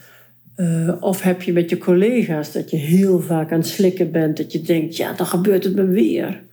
Uh, 0.57 0.95
of 0.99 1.21
heb 1.21 1.41
je 1.41 1.53
met 1.53 1.69
je 1.69 1.77
collega's 1.77 2.51
dat 2.51 2.69
je 2.69 2.77
heel 2.77 3.19
vaak 3.19 3.51
aan 3.51 3.59
het 3.59 3.67
slikken 3.67 4.11
bent. 4.11 4.37
Dat 4.37 4.51
je 4.51 4.61
denkt, 4.61 4.97
ja, 4.97 5.13
dan 5.13 5.25
gebeurt 5.25 5.63
het 5.63 5.75
me 5.75 5.85
weer. 5.85 6.43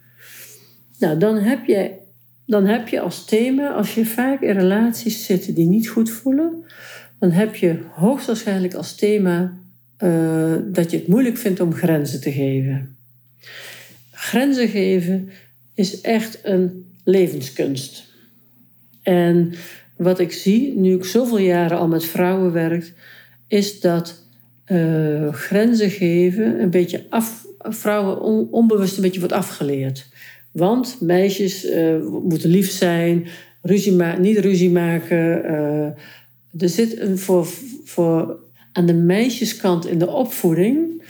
Nou, 0.99 1.19
dan 1.19 1.37
heb 1.37 1.65
je 1.65 1.91
dan 2.53 2.67
heb 2.67 2.89
je 2.89 3.01
als 3.01 3.25
thema, 3.25 3.73
als 3.73 3.95
je 3.95 4.07
vaak 4.07 4.41
in 4.41 4.53
relaties 4.59 5.25
zit 5.25 5.57
die 5.57 5.67
niet 5.67 5.89
goed 5.89 6.11
voelen, 6.11 6.65
dan 7.19 7.31
heb 7.31 7.55
je 7.55 7.79
hoogstwaarschijnlijk 7.91 8.75
als 8.75 8.95
thema 8.95 9.59
uh, 9.99 10.55
dat 10.67 10.91
je 10.91 10.97
het 10.97 11.07
moeilijk 11.09 11.37
vindt 11.37 11.61
om 11.61 11.75
grenzen 11.75 12.21
te 12.21 12.33
geven. 12.33 12.97
Grenzen 14.11 14.69
geven 14.69 15.31
is 15.75 16.01
echt 16.01 16.39
een 16.43 16.95
levenskunst. 17.05 18.05
En 19.03 19.53
wat 19.97 20.19
ik 20.19 20.33
zie, 20.33 20.77
nu 20.77 20.95
ik 20.95 21.05
zoveel 21.05 21.39
jaren 21.39 21.79
al 21.79 21.89
met 21.89 22.05
vrouwen 22.05 22.53
werk, 22.53 22.93
is 23.49 23.81
dat 23.81 24.25
uh, 24.67 25.33
grenzen 25.33 25.91
geven 25.91 26.63
een 26.63 26.71
beetje 26.71 27.05
af, 27.09 27.47
vrouwen 27.59 28.21
on, 28.21 28.49
onbewust 28.51 28.97
een 28.97 29.03
beetje 29.03 29.21
wordt 29.21 29.35
afgeleerd. 29.35 30.11
Want 30.53 30.97
meisjes 31.01 31.65
uh, 31.65 31.97
moeten 32.23 32.51
lief 32.51 32.71
zijn, 32.71 33.27
ruzie 33.63 33.93
ma 33.93 34.17
niet 34.17 34.39
ruzie 34.39 34.71
maken. 34.71 35.45
Uh, 35.45 36.63
er 36.63 36.69
zit 36.69 37.01
een 37.01 37.19
voor, 37.19 37.47
voor 37.85 38.37
aan 38.73 38.87
de 38.87 38.95
meisjeskant 38.95 39.87
in 39.87 39.99
de 39.99 40.09
opvoeding 40.09 41.03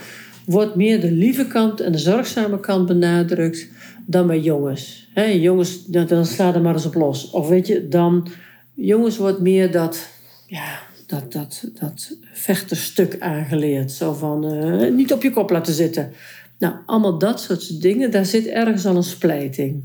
wordt 0.47 0.75
meer 0.75 1.01
de 1.01 1.11
lieve 1.11 1.47
kant 1.47 1.81
en 1.81 1.93
de 1.93 1.99
zorgzame 1.99 2.61
kant 2.61 2.87
benadrukt 2.87 3.69
dan 4.07 4.27
bij 4.27 4.41
jongens. 4.41 5.09
He, 5.15 5.25
jongens, 5.25 5.87
dan, 5.87 6.07
dan 6.07 6.27
sla 6.27 6.55
er 6.55 6.61
maar 6.61 6.75
eens 6.75 6.87
op 6.87 6.95
los. 6.95 7.31
Of 7.31 7.49
weet 7.49 7.67
je, 7.67 7.89
dan 7.89 8.29
jongens 8.75 9.17
wordt 9.17 9.41
meer 9.41 9.71
dat, 9.71 10.09
ja, 10.47 10.79
dat, 11.07 11.33
dat, 11.33 11.65
dat 11.81 12.17
vechterstuk 12.33 13.17
aangeleerd. 13.19 13.93
Zo 13.93 14.13
van 14.13 14.55
uh, 14.55 14.93
niet 14.93 15.13
op 15.13 15.23
je 15.23 15.31
kop 15.31 15.51
laten 15.51 15.75
zitten. 15.75 16.13
Nou, 16.63 16.75
allemaal 16.87 17.19
dat 17.19 17.41
soort 17.41 17.81
dingen, 17.81 18.11
daar 18.11 18.27
zit 18.27 18.47
ergens 18.47 18.87
al 18.87 18.97
een 18.97 19.03
splijting. 19.03 19.85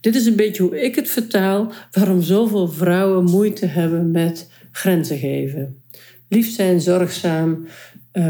Dit 0.00 0.14
is 0.14 0.26
een 0.26 0.36
beetje 0.36 0.62
hoe 0.62 0.80
ik 0.80 0.94
het 0.94 1.08
vertaal, 1.08 1.72
waarom 1.92 2.22
zoveel 2.22 2.68
vrouwen 2.68 3.24
moeite 3.24 3.66
hebben 3.66 4.10
met 4.10 4.50
grenzen 4.72 5.18
geven. 5.18 5.82
Lief 6.28 6.54
zijn, 6.54 6.80
zorgzaam, 6.80 7.66
uh, 8.12 8.24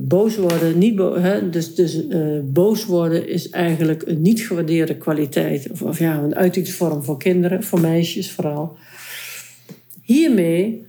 boos 0.00 0.36
worden. 0.36 0.78
Niet 0.78 0.98
hè? 0.98 1.50
Dus, 1.50 1.74
dus 1.74 2.04
uh, 2.04 2.40
boos 2.44 2.84
worden 2.84 3.28
is 3.28 3.50
eigenlijk 3.50 4.02
een 4.06 4.22
niet 4.22 4.40
gewaardeerde 4.40 4.96
kwaliteit. 4.96 5.70
Of, 5.70 5.82
of 5.82 5.98
ja, 5.98 6.18
een 6.18 6.34
uitingsvorm 6.34 7.02
voor 7.02 7.18
kinderen, 7.18 7.62
voor 7.62 7.80
meisjes 7.80 8.30
vooral. 8.30 8.76
Hiermee 10.02 10.86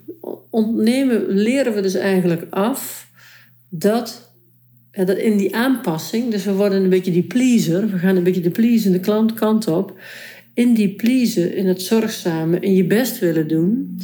ontnemen, 0.50 1.27
leren 1.27 1.74
we 1.74 1.81
dus 1.81 1.95
eigenlijk 1.95 2.45
af 2.50 3.07
dat 3.69 4.31
dat 4.93 5.17
in 5.17 5.38
die 5.38 5.55
aanpassing, 5.55 6.31
dus 6.31 6.43
we 6.43 6.53
worden 6.53 6.83
een 6.83 6.89
beetje 6.89 7.12
die 7.12 7.23
pleaser, 7.23 7.89
we 7.89 7.97
gaan 7.97 8.15
een 8.15 8.23
beetje 8.23 8.41
de 8.41 8.50
pleasende 8.50 9.00
klant 9.00 9.33
kant 9.33 9.67
op. 9.67 10.00
In 10.53 10.73
die 10.73 10.89
pleasen, 10.89 11.55
in 11.55 11.67
het 11.67 11.81
zorgzame, 11.81 12.59
in 12.59 12.75
je 12.75 12.85
best 12.85 13.19
willen 13.19 13.47
doen, 13.47 13.97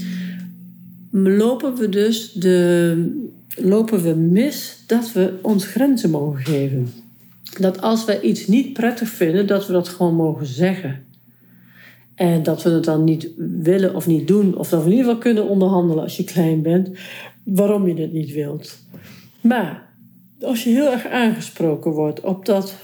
lopen 1.11 1.75
we 1.75 1.89
dus 1.89 2.31
de, 2.31 3.27
lopen 3.55 4.03
we 4.03 4.13
mis 4.15 4.83
dat 4.87 5.11
we 5.11 5.33
ons 5.41 5.65
grenzen 5.65 6.09
mogen 6.09 6.45
geven. 6.45 6.89
Dat 7.59 7.81
als 7.81 8.05
wij 8.05 8.21
iets 8.21 8.47
niet 8.47 8.73
prettig 8.73 9.09
vinden, 9.09 9.47
dat 9.47 9.67
we 9.67 9.73
dat 9.73 9.89
gewoon 9.89 10.15
mogen 10.15 10.45
zeggen. 10.45 11.03
En 12.15 12.43
dat 12.43 12.63
we 12.63 12.69
het 12.69 12.83
dan 12.83 13.03
niet 13.03 13.29
willen 13.37 13.95
of 13.95 14.07
niet 14.07 14.27
doen, 14.27 14.57
of 14.57 14.69
dat 14.69 14.79
we 14.79 14.85
in 14.85 14.91
ieder 14.91 15.05
geval 15.05 15.21
kunnen 15.21 15.49
onderhandelen 15.49 16.03
als 16.03 16.17
je 16.17 16.23
klein 16.23 16.61
bent, 16.61 16.89
waarom 17.43 17.87
je 17.87 18.01
het 18.01 18.13
niet 18.13 18.33
wilt. 18.33 18.77
Maar 19.41 19.88
als 20.41 20.63
je 20.63 20.69
heel 20.69 20.91
erg 20.91 21.07
aangesproken 21.07 21.91
wordt 21.91 22.21
op 22.21 22.45
dat 22.45 22.75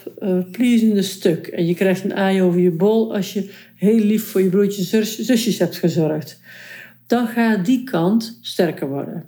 uh, 0.57 1.01
stuk 1.01 1.47
en 1.47 1.65
je 1.65 1.73
krijgt 1.73 2.03
een 2.03 2.15
aai 2.15 2.41
over 2.41 2.59
je 2.59 2.71
bol 2.71 3.15
als 3.15 3.33
je 3.33 3.51
heel 3.75 3.99
lief 3.99 4.23
voor 4.23 4.41
je 4.41 4.49
broertjes 4.49 4.93
en 4.93 5.05
zusjes 5.05 5.59
hebt 5.59 5.75
gezorgd, 5.75 6.39
dan 7.07 7.27
gaat 7.27 7.65
die 7.65 7.83
kant 7.83 8.39
sterker 8.41 8.87
worden. 8.87 9.23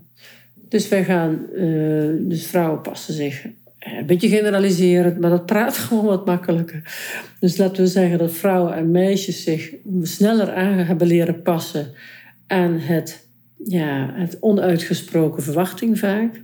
Dus 0.69 0.88
wij 0.88 1.03
gaan, 1.03 1.46
uh, 1.55 2.13
dus 2.19 2.46
vrouwen 2.46 2.81
passen 2.81 3.13
zich 3.13 3.46
een 3.79 4.05
beetje 4.05 4.29
generaliserend, 4.29 5.19
maar 5.19 5.29
dat 5.29 5.46
praat 5.46 5.77
gewoon 5.88 6.05
wat 6.05 6.25
makkelijker. 6.25 6.81
Dus 7.39 7.57
laten 7.57 7.84
we 7.84 7.89
zeggen 7.89 8.17
dat 8.17 8.31
vrouwen 8.31 8.74
en 8.74 8.91
meisjes 8.91 9.43
zich 9.43 9.74
sneller 10.01 10.53
aan 10.53 10.77
hebben 10.77 11.07
leren 11.07 11.41
passen 11.41 11.88
aan 12.48 12.79
het, 12.79 13.27
ja, 13.63 14.13
het 14.13 14.38
onuitgesproken 14.39 15.43
verwachting 15.43 16.00
vaak. 16.00 16.41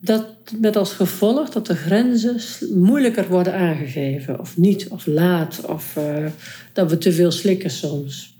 Dat 0.00 0.26
met 0.60 0.76
als 0.76 0.92
gevolg 0.92 1.50
dat 1.50 1.66
de 1.66 1.74
grenzen 1.74 2.36
moeilijker 2.74 3.28
worden 3.28 3.54
aangegeven, 3.54 4.40
of 4.40 4.56
niet, 4.56 4.88
of 4.88 5.06
laat, 5.06 5.60
of 5.66 5.94
uh, 5.98 6.26
dat 6.72 6.90
we 6.90 6.98
te 6.98 7.12
veel 7.12 7.30
slikken 7.30 7.70
soms. 7.70 8.36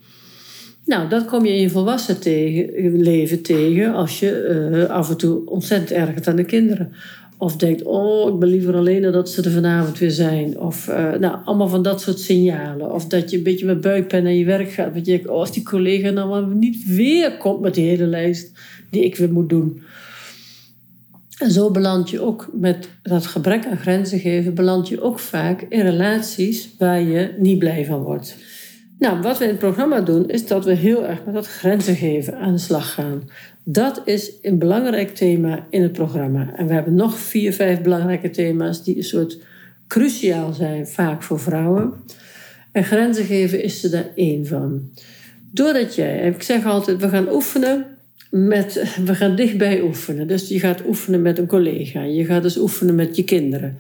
Nou, 0.85 1.09
dat 1.09 1.25
kom 1.25 1.45
je 1.45 1.53
in 1.53 1.61
je 1.61 1.71
volwassen 1.71 2.17
leven 3.03 3.43
tegen 3.43 3.95
als 3.95 4.21
je 4.21 4.71
uh, 4.73 4.85
af 4.85 5.11
en 5.11 5.17
toe 5.17 5.47
ontzettend 5.47 5.91
ergert 5.91 6.29
aan 6.29 6.37
de 6.37 6.45
kinderen. 6.45 6.93
Of 7.39 7.57
denkt, 7.57 7.83
oh, 7.83 8.33
ik 8.33 8.39
ben 8.39 8.49
liever 8.49 8.75
alleen 8.75 9.03
dat 9.03 9.31
ze 9.31 9.43
er 9.43 9.51
vanavond 9.51 9.99
weer 9.99 10.11
zijn. 10.11 10.59
Of 10.59 10.89
uh, 10.89 11.15
nou, 11.15 11.37
allemaal 11.45 11.69
van 11.69 11.83
dat 11.83 12.01
soort 12.01 12.19
signalen. 12.19 12.93
Of 12.93 13.07
dat 13.07 13.31
je 13.31 13.37
een 13.37 13.43
beetje 13.43 13.67
met 13.67 13.81
buikpen 13.81 14.23
naar 14.23 14.33
je 14.33 14.45
werk 14.45 14.71
gaat. 14.71 14.95
Dat 14.95 15.07
je 15.07 15.13
denkt, 15.13 15.29
oh, 15.29 15.39
als 15.39 15.53
die 15.53 15.63
collega 15.63 16.11
nou 16.11 16.29
maar 16.29 16.57
niet 16.57 16.85
weer 16.87 17.37
komt 17.37 17.61
met 17.61 17.75
die 17.75 17.89
hele 17.89 18.07
lijst 18.07 18.53
die 18.91 19.05
ik 19.05 19.17
weer 19.17 19.33
moet 19.33 19.49
doen. 19.49 19.83
En 21.39 21.51
zo 21.51 21.71
beland 21.71 22.11
je 22.11 22.21
ook 22.21 22.49
met 22.53 22.89
dat 23.03 23.27
gebrek 23.27 23.67
aan 23.67 23.77
grenzen 23.77 24.19
geven, 24.19 24.55
beland 24.55 24.89
je 24.89 25.03
ook 25.03 25.19
vaak 25.19 25.63
in 25.69 25.81
relaties 25.81 26.75
waar 26.79 27.01
je 27.01 27.35
niet 27.39 27.59
blij 27.59 27.85
van 27.85 28.03
wordt. 28.03 28.37
Nou, 28.99 29.21
wat 29.21 29.39
we 29.39 29.45
in 29.45 29.51
het 29.51 29.59
programma 29.59 30.01
doen, 30.01 30.29
is 30.29 30.47
dat 30.47 30.65
we 30.65 30.73
heel 30.73 31.07
erg 31.07 31.25
met 31.25 31.35
dat 31.35 31.47
grenzen 31.47 31.97
geven 31.97 32.39
aan 32.39 32.53
de 32.53 32.59
slag 32.59 32.95
gaan. 32.95 33.31
Dat 33.65 34.03
is 34.05 34.33
een 34.43 34.59
belangrijk 34.59 35.15
thema 35.15 35.67
in 35.71 35.83
het 35.83 35.93
programma. 35.93 36.53
En 36.57 36.67
we 36.67 36.75
hebben 36.75 36.95
nog 36.95 37.19
vier, 37.19 37.53
vijf 37.53 37.81
belangrijke 37.81 38.31
thema's 38.31 38.85
die 38.85 38.97
een 38.97 39.05
soort 39.05 39.39
cruciaal 39.87 40.53
zijn, 40.53 40.87
vaak 40.87 41.23
voor 41.23 41.41
vrouwen. 41.41 41.93
En 42.73 42.85
grenzen 42.85 43.25
geven 43.25 43.63
is 43.63 43.85
er 43.85 43.91
daar 43.91 44.09
één 44.15 44.47
van. 44.47 44.91
Doordat 45.53 45.95
jij, 45.95 46.29
ik 46.29 46.43
zeg 46.43 46.65
altijd, 46.65 47.01
we 47.01 47.09
gaan 47.09 47.33
oefenen 47.33 47.87
met, 48.31 48.97
we 49.05 49.15
gaan 49.15 49.37
dichtbij 49.37 49.83
oefenen. 49.83 50.27
Dus 50.27 50.49
je 50.49 50.59
gaat 50.59 50.87
oefenen 50.87 51.23
met 51.23 51.39
een 51.39 51.47
collega. 51.47 52.03
Je 52.03 52.25
gaat 52.25 52.43
dus 52.43 52.59
oefenen 52.59 52.95
met 52.95 53.17
je 53.17 53.25
kinderen. 53.25 53.77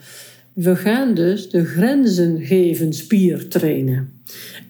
We 0.53 0.77
gaan 0.77 1.15
dus 1.15 1.51
de 1.51 1.65
grenzen 1.65 2.41
geven 2.45 2.93
spier 2.93 3.49
trainen. 3.49 4.13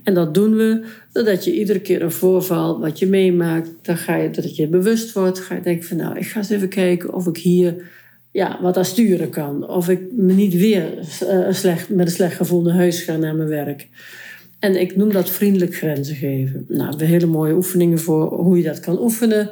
En 0.02 0.14
dat 0.14 0.34
doen 0.34 0.56
we 0.56 0.84
doordat 1.12 1.44
je 1.44 1.58
iedere 1.58 1.80
keer 1.80 2.02
een 2.02 2.12
voorval 2.12 2.80
wat 2.80 2.98
je 2.98 3.06
meemaakt, 3.06 3.70
dan 3.82 3.96
ga 3.96 4.16
je, 4.16 4.30
dat 4.30 4.56
je 4.56 4.68
bewust 4.68 5.12
wordt, 5.12 5.40
ga 5.40 5.54
je 5.54 5.60
denken 5.60 5.86
van 5.86 5.96
nou, 5.96 6.18
ik 6.18 6.26
ga 6.26 6.38
eens 6.38 6.50
even 6.50 6.68
kijken 6.68 7.14
of 7.14 7.26
ik 7.26 7.36
hier 7.36 7.74
ja, 8.32 8.58
wat 8.62 8.76
aan 8.76 8.84
sturen 8.84 9.30
kan. 9.30 9.68
Of 9.68 9.88
ik 9.88 10.00
me 10.12 10.32
niet 10.32 10.54
weer 10.54 10.84
uh, 11.22 11.52
slecht, 11.52 11.88
met 11.88 12.06
een 12.06 12.12
slecht 12.12 12.36
gevoel 12.36 12.62
naar 12.62 12.74
huis 12.74 13.02
ga 13.02 13.16
naar 13.16 13.34
mijn 13.34 13.48
werk. 13.48 13.88
En 14.58 14.80
ik 14.80 14.96
noem 14.96 15.12
dat 15.12 15.30
vriendelijk 15.30 15.74
grenzen 15.76 16.16
geven. 16.16 16.64
Nou, 16.68 16.96
we 16.96 17.04
hele 17.04 17.26
mooie 17.26 17.54
oefeningen 17.54 17.98
voor 17.98 18.34
hoe 18.34 18.56
je 18.56 18.62
dat 18.62 18.80
kan 18.80 19.00
oefenen. 19.00 19.50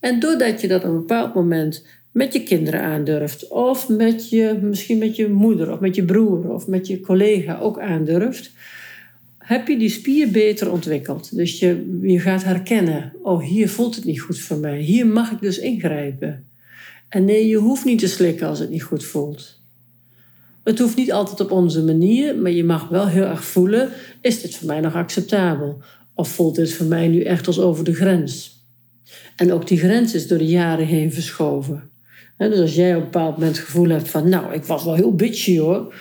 En 0.00 0.20
doordat 0.20 0.60
je 0.60 0.68
dat 0.68 0.84
op 0.84 0.90
een 0.90 0.96
bepaald 0.96 1.34
moment 1.34 1.86
met 2.12 2.32
je 2.32 2.42
kinderen 2.42 2.80
aandurft, 2.80 3.48
of 3.48 3.88
met 3.88 4.30
je, 4.30 4.58
misschien 4.62 4.98
met 4.98 5.16
je 5.16 5.28
moeder, 5.28 5.72
of 5.72 5.80
met 5.80 5.94
je 5.94 6.04
broer, 6.04 6.50
of 6.50 6.66
met 6.66 6.86
je 6.86 7.00
collega 7.00 7.58
ook 7.58 7.80
aandurft, 7.80 8.50
heb 9.38 9.68
je 9.68 9.78
die 9.78 9.88
spier 9.88 10.30
beter 10.30 10.72
ontwikkeld. 10.72 11.36
Dus 11.36 11.58
je, 11.58 11.98
je 12.02 12.20
gaat 12.20 12.44
herkennen, 12.44 13.12
oh 13.22 13.42
hier 13.42 13.68
voelt 13.68 13.94
het 13.94 14.04
niet 14.04 14.20
goed 14.20 14.38
voor 14.38 14.58
mij, 14.58 14.80
hier 14.80 15.06
mag 15.06 15.30
ik 15.30 15.40
dus 15.40 15.58
ingrijpen. 15.58 16.44
En 17.08 17.24
nee, 17.24 17.46
je 17.46 17.56
hoeft 17.56 17.84
niet 17.84 17.98
te 17.98 18.08
slikken 18.08 18.46
als 18.46 18.58
het 18.58 18.70
niet 18.70 18.82
goed 18.82 19.04
voelt. 19.04 19.61
Het 20.64 20.78
hoeft 20.78 20.96
niet 20.96 21.12
altijd 21.12 21.40
op 21.40 21.50
onze 21.50 21.82
manier, 21.82 22.38
maar 22.38 22.50
je 22.50 22.64
mag 22.64 22.88
wel 22.88 23.06
heel 23.06 23.24
erg 23.24 23.44
voelen: 23.44 23.88
is 24.20 24.40
dit 24.40 24.56
voor 24.56 24.66
mij 24.66 24.80
nog 24.80 24.94
acceptabel? 24.94 25.82
Of 26.14 26.28
voelt 26.28 26.54
dit 26.54 26.72
voor 26.72 26.86
mij 26.86 27.08
nu 27.08 27.22
echt 27.22 27.46
als 27.46 27.60
over 27.60 27.84
de 27.84 27.94
grens? 27.94 28.60
En 29.36 29.52
ook 29.52 29.66
die 29.66 29.78
grens 29.78 30.14
is 30.14 30.28
door 30.28 30.38
de 30.38 30.46
jaren 30.46 30.86
heen 30.86 31.12
verschoven. 31.12 31.90
Dus 32.36 32.60
als 32.60 32.74
jij 32.74 32.90
op 32.94 33.02
een 33.02 33.10
bepaald 33.10 33.36
moment 33.36 33.56
het 33.56 33.66
gevoel 33.66 33.88
hebt 33.88 34.08
van, 34.08 34.28
nou, 34.28 34.52
ik 34.52 34.64
was 34.64 34.84
wel 34.84 34.94
heel 34.94 35.14
bitchy 35.14 35.58
hoor, 35.58 35.94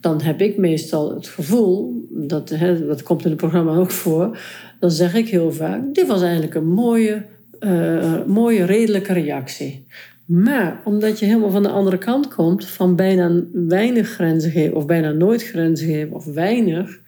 dan 0.00 0.22
heb 0.22 0.40
ik 0.40 0.56
meestal 0.56 1.14
het 1.14 1.28
gevoel, 1.28 2.06
dat, 2.10 2.48
hè, 2.48 2.86
dat 2.86 3.02
komt 3.02 3.24
in 3.24 3.30
het 3.30 3.40
programma 3.40 3.76
ook 3.76 3.90
voor, 3.90 4.38
dan 4.80 4.90
zeg 4.90 5.14
ik 5.14 5.28
heel 5.28 5.52
vaak, 5.52 5.94
dit 5.94 6.06
was 6.06 6.22
eigenlijk 6.22 6.54
een 6.54 6.68
mooie, 6.68 7.24
uh, 7.60 8.24
mooie 8.26 8.64
redelijke 8.64 9.12
reactie. 9.12 9.86
Maar 10.24 10.80
omdat 10.84 11.18
je 11.18 11.26
helemaal 11.26 11.50
van 11.50 11.62
de 11.62 11.68
andere 11.68 11.98
kant 11.98 12.34
komt, 12.34 12.66
van 12.66 12.96
bijna 12.96 13.42
weinig 13.52 14.08
grenzen 14.08 14.50
geven, 14.50 14.76
of 14.76 14.86
bijna 14.86 15.10
nooit 15.10 15.42
grenzen 15.42 15.86
geven, 15.86 16.12
of 16.12 16.24
weinig, 16.24 17.00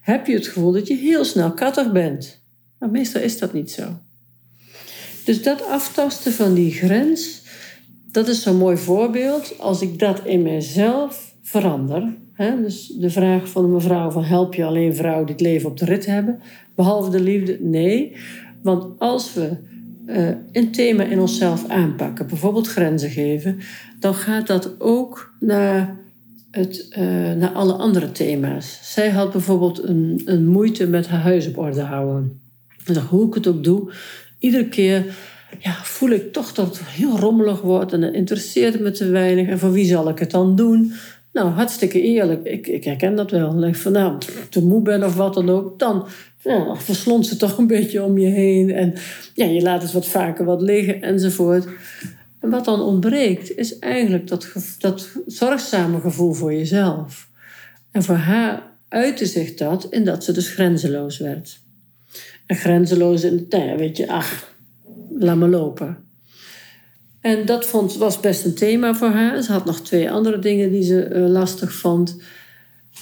heb 0.00 0.26
je 0.26 0.34
het 0.34 0.46
gevoel 0.46 0.72
dat 0.72 0.86
je 0.86 0.96
heel 0.96 1.24
snel 1.24 1.52
kattig 1.52 1.92
bent. 1.92 2.42
Maar 2.78 2.90
meestal 2.90 3.20
is 3.20 3.38
dat 3.38 3.52
niet 3.52 3.70
zo. 3.70 3.82
Dus 5.24 5.42
dat 5.42 5.66
aftasten 5.66 6.32
van 6.32 6.54
die 6.54 6.72
grens, 6.72 7.42
dat 8.12 8.28
is 8.28 8.42
zo'n 8.42 8.56
mooi 8.56 8.76
voorbeeld. 8.76 9.58
Als 9.58 9.82
ik 9.82 9.98
dat 9.98 10.24
in 10.24 10.42
mezelf 10.42 11.34
verander, 11.42 12.14
hè, 12.32 12.62
dus 12.62 12.86
de 12.86 13.10
vraag 13.10 13.48
van 13.48 13.62
de 13.62 13.68
mevrouw 13.68 14.10
van 14.10 14.24
help 14.24 14.54
je 14.54 14.64
alleen 14.64 14.94
vrouwen 14.94 15.26
die 15.26 15.34
het 15.34 15.44
leven 15.44 15.70
op 15.70 15.78
de 15.78 15.84
rit 15.84 16.06
hebben, 16.06 16.40
behalve 16.74 17.10
de 17.10 17.20
liefde? 17.20 17.58
Nee, 17.60 18.16
want 18.62 18.98
als 18.98 19.34
we 19.34 19.56
uh, 20.06 20.28
een 20.52 20.72
thema 20.72 21.04
in 21.04 21.20
onszelf 21.20 21.68
aanpakken, 21.68 22.26
bijvoorbeeld 22.26 22.68
grenzen 22.68 23.10
geven, 23.10 23.58
dan 24.00 24.14
gaat 24.14 24.46
dat 24.46 24.80
ook 24.80 25.34
naar, 25.40 25.96
het, 26.50 26.86
uh, 26.98 27.32
naar 27.32 27.50
alle 27.52 27.72
andere 27.72 28.12
thema's. 28.12 28.78
Zij 28.82 29.10
had 29.10 29.32
bijvoorbeeld 29.32 29.82
een, 29.82 30.22
een 30.24 30.46
moeite 30.46 30.86
met 30.86 31.08
haar 31.08 31.20
huis 31.20 31.48
op 31.48 31.58
orde 31.58 31.80
houden. 31.80 32.40
En 32.84 32.96
hoe 33.00 33.26
ik 33.26 33.34
het 33.34 33.46
ook 33.46 33.64
doe, 33.64 33.92
iedere 34.38 34.68
keer 34.68 35.04
ja, 35.58 35.74
voel 35.82 36.10
ik 36.10 36.32
toch 36.32 36.52
dat 36.52 36.78
het 36.78 36.86
heel 36.86 37.18
rommelig 37.18 37.60
wordt 37.60 37.92
en 37.92 38.02
het 38.02 38.14
interesseert 38.14 38.80
me 38.80 38.90
te 38.90 39.08
weinig. 39.08 39.48
En 39.48 39.58
voor 39.58 39.72
wie 39.72 39.84
zal 39.84 40.08
ik 40.08 40.18
het 40.18 40.30
dan 40.30 40.56
doen? 40.56 40.92
Nou, 41.32 41.50
hartstikke 41.50 42.00
eerlijk. 42.00 42.44
Ik, 42.44 42.66
ik 42.66 42.84
herken 42.84 43.16
dat 43.16 43.30
wel. 43.30 43.64
Ik 43.64 43.76
van, 43.76 43.92
nou, 43.92 44.18
te 44.50 44.64
moe 44.64 44.82
ben 44.82 45.04
of 45.04 45.14
wat 45.16 45.34
dan 45.34 45.50
ook. 45.50 45.78
Dan 45.78 46.06
ja, 46.42 46.76
verslond 46.76 47.26
ze 47.26 47.36
toch 47.36 47.58
een 47.58 47.66
beetje 47.66 48.02
om 48.02 48.18
je 48.18 48.26
heen. 48.26 48.70
En 48.70 48.94
ja, 49.34 49.44
je 49.44 49.62
laat 49.62 49.82
het 49.82 49.92
wat 49.92 50.06
vaker 50.06 50.44
wat 50.44 50.62
liggen 50.62 51.02
enzovoort. 51.02 51.66
En 52.40 52.50
wat 52.50 52.64
dan 52.64 52.80
ontbreekt, 52.80 53.56
is 53.56 53.78
eigenlijk 53.78 54.28
dat, 54.28 54.48
dat 54.78 55.08
zorgzame 55.26 56.00
gevoel 56.00 56.32
voor 56.32 56.52
jezelf. 56.52 57.28
En 57.90 58.02
voor 58.02 58.14
haar 58.14 58.62
uitte 58.88 59.26
zich 59.26 59.54
dat 59.54 59.86
in 59.90 60.04
dat 60.04 60.24
ze 60.24 60.32
dus 60.32 60.48
grenzeloos 60.48 61.18
werd. 61.18 61.58
En 62.46 62.56
grenzeloos 62.56 63.22
in 63.22 63.36
de 63.36 63.48
tijd, 63.48 63.78
weet 63.78 63.96
je, 63.96 64.08
ach, 64.08 64.54
laat 65.18 65.36
me 65.36 65.48
lopen. 65.48 65.96
En 67.20 67.46
dat 67.46 67.66
vond, 67.66 67.96
was 67.96 68.20
best 68.20 68.44
een 68.44 68.54
thema 68.54 68.94
voor 68.94 69.08
haar. 69.08 69.42
Ze 69.42 69.52
had 69.52 69.64
nog 69.64 69.80
twee 69.80 70.10
andere 70.10 70.38
dingen 70.38 70.70
die 70.70 70.82
ze 70.82 71.10
uh, 71.12 71.28
lastig 71.28 71.72
vond. 71.72 72.16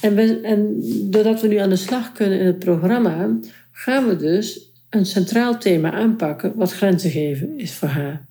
En, 0.01 0.75
doordat 1.11 1.41
we 1.41 1.49
nu 1.49 1.57
aan 1.57 1.69
de 1.69 1.77
slag 1.77 2.13
kunnen 2.13 2.39
in 2.39 2.47
het 2.47 2.59
programma, 2.59 3.39
gaan 3.73 4.09
we 4.09 4.17
dus 4.17 4.73
een 4.91 5.07
centraal 5.07 5.59
thema 5.59 5.93
aanpakken, 5.93 6.53
wat 6.57 6.73
grenzen 6.73 7.11
geven 7.11 7.59
is 7.59 7.73
voor 7.73 7.89
haar. 7.89 8.27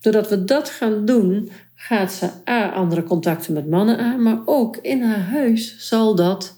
Doordat 0.00 0.28
we 0.28 0.44
dat 0.44 0.68
gaan 0.68 1.04
doen, 1.04 1.50
gaat 1.74 2.12
ze 2.12 2.30
A, 2.48 2.70
andere 2.70 3.02
contacten 3.02 3.52
met 3.52 3.70
mannen 3.70 3.98
aan, 3.98 4.22
maar 4.22 4.38
ook 4.44 4.76
in 4.76 5.02
haar 5.02 5.20
huis 5.20 5.88
zal, 5.88 6.14
dat, 6.14 6.56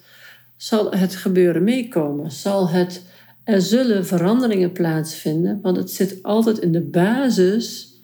zal 0.56 0.92
het 0.92 1.16
gebeuren 1.16 1.64
meekomen. 1.64 2.30
Zal 2.30 2.68
het, 2.68 3.02
er 3.44 3.62
zullen 3.62 4.06
veranderingen 4.06 4.72
plaatsvinden, 4.72 5.58
want 5.62 5.76
het 5.76 5.90
zit 5.90 6.22
altijd 6.22 6.58
in 6.58 6.72
de 6.72 6.80
basis, 6.80 7.94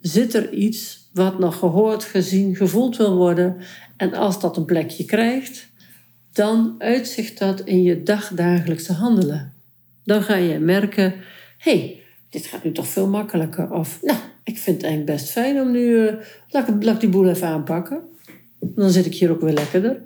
zit 0.00 0.34
er 0.34 0.52
iets 0.52 1.08
wat 1.12 1.38
nog 1.38 1.58
gehoord, 1.58 2.04
gezien, 2.04 2.56
gevoeld 2.56 2.96
wil 2.96 3.16
worden. 3.16 3.56
En 3.96 4.14
als 4.14 4.40
dat 4.40 4.56
een 4.56 4.64
plekje 4.64 5.04
krijgt, 5.04 5.69
dan 6.32 6.74
uitzicht 6.78 7.38
dat 7.38 7.60
in 7.60 7.82
je 7.82 8.02
dagdagelijkse 8.02 8.92
handelen. 8.92 9.52
Dan 10.04 10.22
ga 10.22 10.36
je 10.36 10.58
merken, 10.58 11.14
hey, 11.58 12.00
dit 12.28 12.46
gaat 12.46 12.64
nu 12.64 12.72
toch 12.72 12.88
veel 12.88 13.08
makkelijker. 13.08 13.70
Of, 13.70 13.98
nou, 14.02 14.18
ik 14.44 14.58
vind 14.58 14.76
het 14.76 14.84
eigenlijk 14.84 15.16
best 15.18 15.30
fijn 15.30 15.60
om 15.60 15.70
nu, 15.70 15.80
uh, 15.80 16.12
laat, 16.48 16.68
ik, 16.68 17.00
die 17.00 17.08
boel 17.08 17.28
even 17.28 17.48
aanpakken. 17.48 18.00
Dan 18.60 18.90
zit 18.90 19.06
ik 19.06 19.14
hier 19.14 19.30
ook 19.30 19.40
weer 19.40 19.52
lekkerder. 19.52 20.02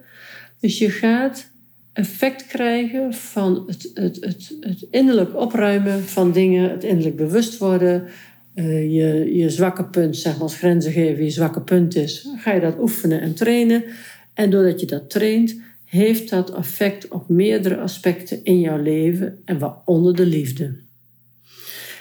Dus 0.60 0.78
je 0.78 0.90
gaat 0.90 1.52
effect 1.92 2.46
krijgen 2.46 3.14
van 3.14 3.64
het, 3.66 3.90
het, 3.94 4.16
het, 4.20 4.56
het 4.60 4.86
innerlijk 4.90 5.36
opruimen 5.36 6.04
van 6.04 6.32
dingen, 6.32 6.70
het 6.70 6.84
innerlijk 6.84 7.16
bewust 7.16 7.58
worden. 7.58 8.04
Uh, 8.54 8.82
je, 8.82 9.34
je 9.36 9.50
zwakke 9.50 9.84
punt, 9.84 10.16
zeg 10.16 10.32
maar 10.32 10.42
als 10.42 10.56
grenzen 10.56 10.92
geven, 10.92 11.24
je 11.24 11.30
zwakke 11.30 11.60
punt 11.60 11.96
is, 11.96 12.28
ga 12.36 12.52
je 12.52 12.60
dat 12.60 12.78
oefenen 12.78 13.20
en 13.20 13.34
trainen. 13.34 13.84
En 14.34 14.50
doordat 14.50 14.80
je 14.80 14.86
dat 14.86 15.10
traint, 15.10 15.56
heeft 15.94 16.30
dat 16.30 16.54
effect 16.54 17.08
op 17.08 17.28
meerdere 17.28 17.76
aspecten 17.76 18.44
in 18.44 18.60
jouw 18.60 18.82
leven 18.82 19.38
en 19.44 19.58
waaronder 19.58 20.16
de 20.16 20.26
liefde. 20.26 20.76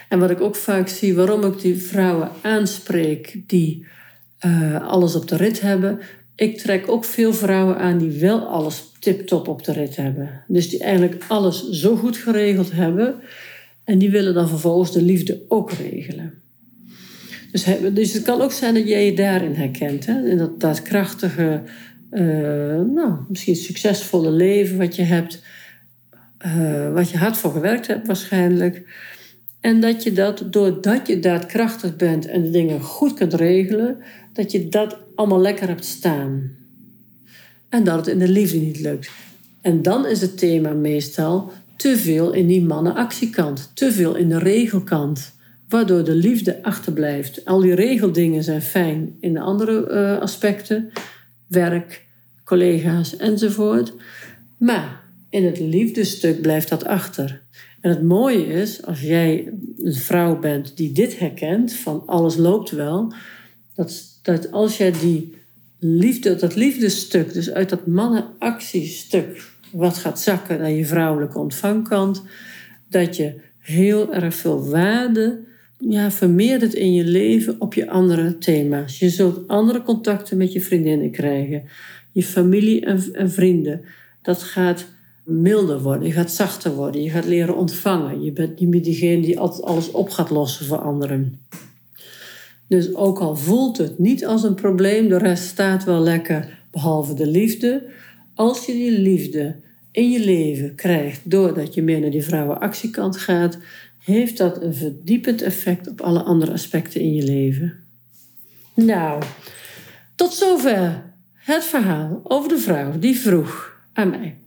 En 0.10 0.20
wat 0.20 0.30
ik 0.30 0.42
ook 0.42 0.56
vaak 0.56 0.88
zie, 0.88 1.16
waarom 1.16 1.44
ik 1.44 1.62
die 1.62 1.78
vrouwen 1.78 2.30
aanspreek 2.42 3.44
die 3.48 3.86
uh, 4.46 4.88
alles 4.88 5.16
op 5.16 5.28
de 5.28 5.36
rit 5.36 5.62
hebben. 5.62 6.00
Ik 6.36 6.58
trek 6.58 6.90
ook 6.90 7.06
veel 7.06 7.34
vrouwen 7.34 7.78
aan 7.78 7.98
die 7.98 8.20
wel 8.20 8.40
alles 8.40 8.84
tip-top 9.00 9.48
op 9.48 9.64
de 9.64 9.72
rit 9.72 9.96
hebben. 9.96 10.44
Dus 10.48 10.70
die 10.70 10.80
eigenlijk 10.80 11.24
alles 11.28 11.70
zo 11.70 11.96
goed 11.96 12.18
geregeld 12.18 12.72
hebben. 12.72 13.16
En 13.84 13.98
die 13.98 14.12
willen 14.12 14.34
dan 14.34 14.50
vervolgens 14.50 14.92
de 14.92 15.02
liefde 15.02 15.42
ook 15.48 15.72
regelen. 15.72 16.34
Dus, 17.52 17.66
dus 17.94 18.14
het 18.14 18.24
kan 18.24 18.42
ook 18.42 18.52
zijn 18.52 18.74
dat 18.74 18.88
jij 18.88 19.06
je 19.06 19.14
daarin 19.14 19.54
herkent. 19.54 20.06
Hè? 20.06 20.26
In 20.26 20.38
dat, 20.38 20.60
dat 20.60 20.82
krachtige, 20.82 21.62
nou, 22.94 23.16
misschien 23.28 23.56
succesvolle 23.56 24.32
leven 24.32 24.78
wat 24.78 24.96
je 24.96 25.04
hebt, 25.04 25.42
uh, 26.46 26.94
wat 26.94 27.10
je 27.10 27.18
hard 27.18 27.38
voor 27.38 27.52
gewerkt 27.52 27.88
hebt 27.88 28.08
waarschijnlijk. 28.08 28.84
En 29.60 29.80
dat 29.80 30.04
je 30.04 30.14
dat, 30.14 30.44
doordat 30.50 31.08
je 31.08 31.20
daadkrachtig 31.20 31.96
bent 31.96 32.26
en 32.26 32.42
de 32.42 32.50
dingen 32.50 32.82
goed 32.82 33.14
kunt 33.14 33.34
regelen, 33.34 33.98
dat 34.34 34.52
je 34.52 34.68
dat 34.70 34.98
allemaal 35.16 35.42
lekker 35.42 35.68
hebt 35.68 35.86
staan. 35.86 36.52
En 37.70 37.84
dat 37.84 37.96
het 37.96 38.08
in 38.08 38.20
de 38.20 38.28
liefde 38.28 38.58
niet 38.58 38.80
lukt. 38.80 39.12
En 39.62 39.82
dan 39.82 40.08
is 40.08 40.22
het 40.22 40.38
thema 40.38 40.74
meestal 40.74 41.52
te 41.76 41.98
veel 41.98 42.34
in 42.34 42.48
die 42.48 42.64
mannenactiekant, 42.64 43.72
te 43.74 43.92
veel 43.92 44.16
in 44.16 44.30
de 44.30 44.40
regelkant, 44.40 45.34
waardoor 45.70 46.04
de 46.04 46.16
liefde 46.16 46.64
achterblijft. 46.64 47.46
Al 47.46 47.60
die 47.60 47.76
regeldingen 47.76 48.44
zijn 48.44 48.62
fijn 48.62 49.18
in 49.20 49.34
de 49.34 49.40
andere 49.40 49.88
uh, 49.92 50.22
aspecten, 50.22 50.92
werk, 51.48 52.03
collega's 52.44 53.18
enzovoort. 53.18 53.94
Maar 54.58 55.02
in 55.30 55.46
het 55.46 55.60
liefdestuk 55.60 56.42
blijft 56.42 56.70
dat 56.70 56.86
achter. 56.86 57.42
En 57.82 57.90
het 57.90 58.04
mooie 58.04 58.46
is, 58.46 58.86
als 58.86 59.02
jij 59.02 59.54
een 59.78 59.94
vrouw 59.94 60.40
bent 60.40 60.78
die 60.78 60.92
dit 60.92 61.20
herkent, 61.20 61.74
van 61.74 62.04
alles 62.06 62.36
loopt 62.36 62.72
wel, 62.72 63.14
dat, 63.76 64.20
dat 64.22 64.52
als 64.52 64.78
jij 64.78 64.92
die 64.92 65.36
liefde, 65.80 66.36
dat 66.36 66.56
liefdestuk, 66.56 67.34
dus 67.34 67.52
uit 67.52 67.70
dat 67.70 67.88
mannenactiestuk, 67.88 69.52
wat 69.72 69.98
gaat 69.98 70.20
zakken 70.20 70.60
naar 70.60 70.72
je 70.72 70.86
vrouwelijke 70.86 71.40
ontvangkant, 71.40 72.22
dat 72.90 73.16
je 73.16 73.34
heel 73.60 74.14
erg 74.14 74.36
veel 74.36 74.70
waarde 74.70 75.40
ja, 75.78 76.12
vermeerdert 76.12 76.74
in 76.74 76.94
je 76.94 77.04
leven 77.04 77.56
op 77.60 77.74
je 77.74 77.90
andere 77.90 78.38
thema's. 78.38 79.00
Je 79.00 79.10
zult 79.10 79.48
andere 79.48 79.84
contacten 79.84 80.38
met 80.38 80.54
je 80.54 80.62
vriendinnen 80.62 81.12
krijgen 81.12 81.64
je 82.14 82.24
familie 82.24 82.86
en, 82.86 83.14
en 83.14 83.32
vrienden. 83.32 83.82
Dat 84.22 84.44
gaat 84.44 84.86
milder 85.24 85.82
worden, 85.82 86.08
je 86.08 86.14
gaat 86.14 86.32
zachter 86.32 86.74
worden, 86.74 87.04
je 87.04 87.10
gaat 87.10 87.26
leren 87.26 87.58
ontvangen. 87.58 88.24
Je 88.24 88.32
bent 88.32 88.60
niet 88.60 88.70
meer 88.70 88.84
diegene 88.84 89.22
die 89.22 89.40
alles 89.40 89.92
op 89.92 90.10
gaat 90.10 90.30
lossen 90.30 90.66
voor 90.66 90.78
anderen. 90.78 91.40
Dus 92.68 92.96
ook 92.96 93.20
al 93.20 93.36
voelt 93.36 93.78
het 93.78 94.00
niet 94.00 94.26
als 94.26 94.44
een 94.44 94.56
probleem, 94.56 95.08
de 95.08 95.18
rest 95.18 95.44
staat 95.44 95.84
wel 95.84 96.00
lekker, 96.00 96.60
behalve 96.72 97.14
de 97.14 97.28
liefde. 97.28 97.84
Als 98.36 98.66
je 98.66 98.74
die 98.74 99.00
liefde 99.00 99.56
in 99.92 100.12
je 100.12 100.20
leven 100.20 100.76
krijgt 100.76 101.22
doordat 101.24 101.74
je 101.74 101.82
meer 101.82 102.00
naar 102.00 102.12
die 102.12 102.24
vrouwenactiekant 102.24 103.18
gaat, 103.18 103.58
heeft 104.00 104.38
dat 104.38 104.62
een 104.62 104.74
verdiepend 104.74 105.42
effect 105.42 105.88
op 105.88 106.02
alle 106.02 106.24
andere 106.24 106.52
aspecten 106.52 107.02
in 107.02 107.14
je 107.14 107.24
leven. 107.24 107.74
Nou, 108.74 109.24
tot 110.16 110.34
zover 110.34 111.04
het 111.44 111.64
verhaal 111.64 112.22
over 112.24 112.50
de 112.50 112.58
vrouw 112.58 113.00
die 113.00 113.16
vroeg 113.16 113.78
aan 113.94 114.10
mij: 114.10 114.38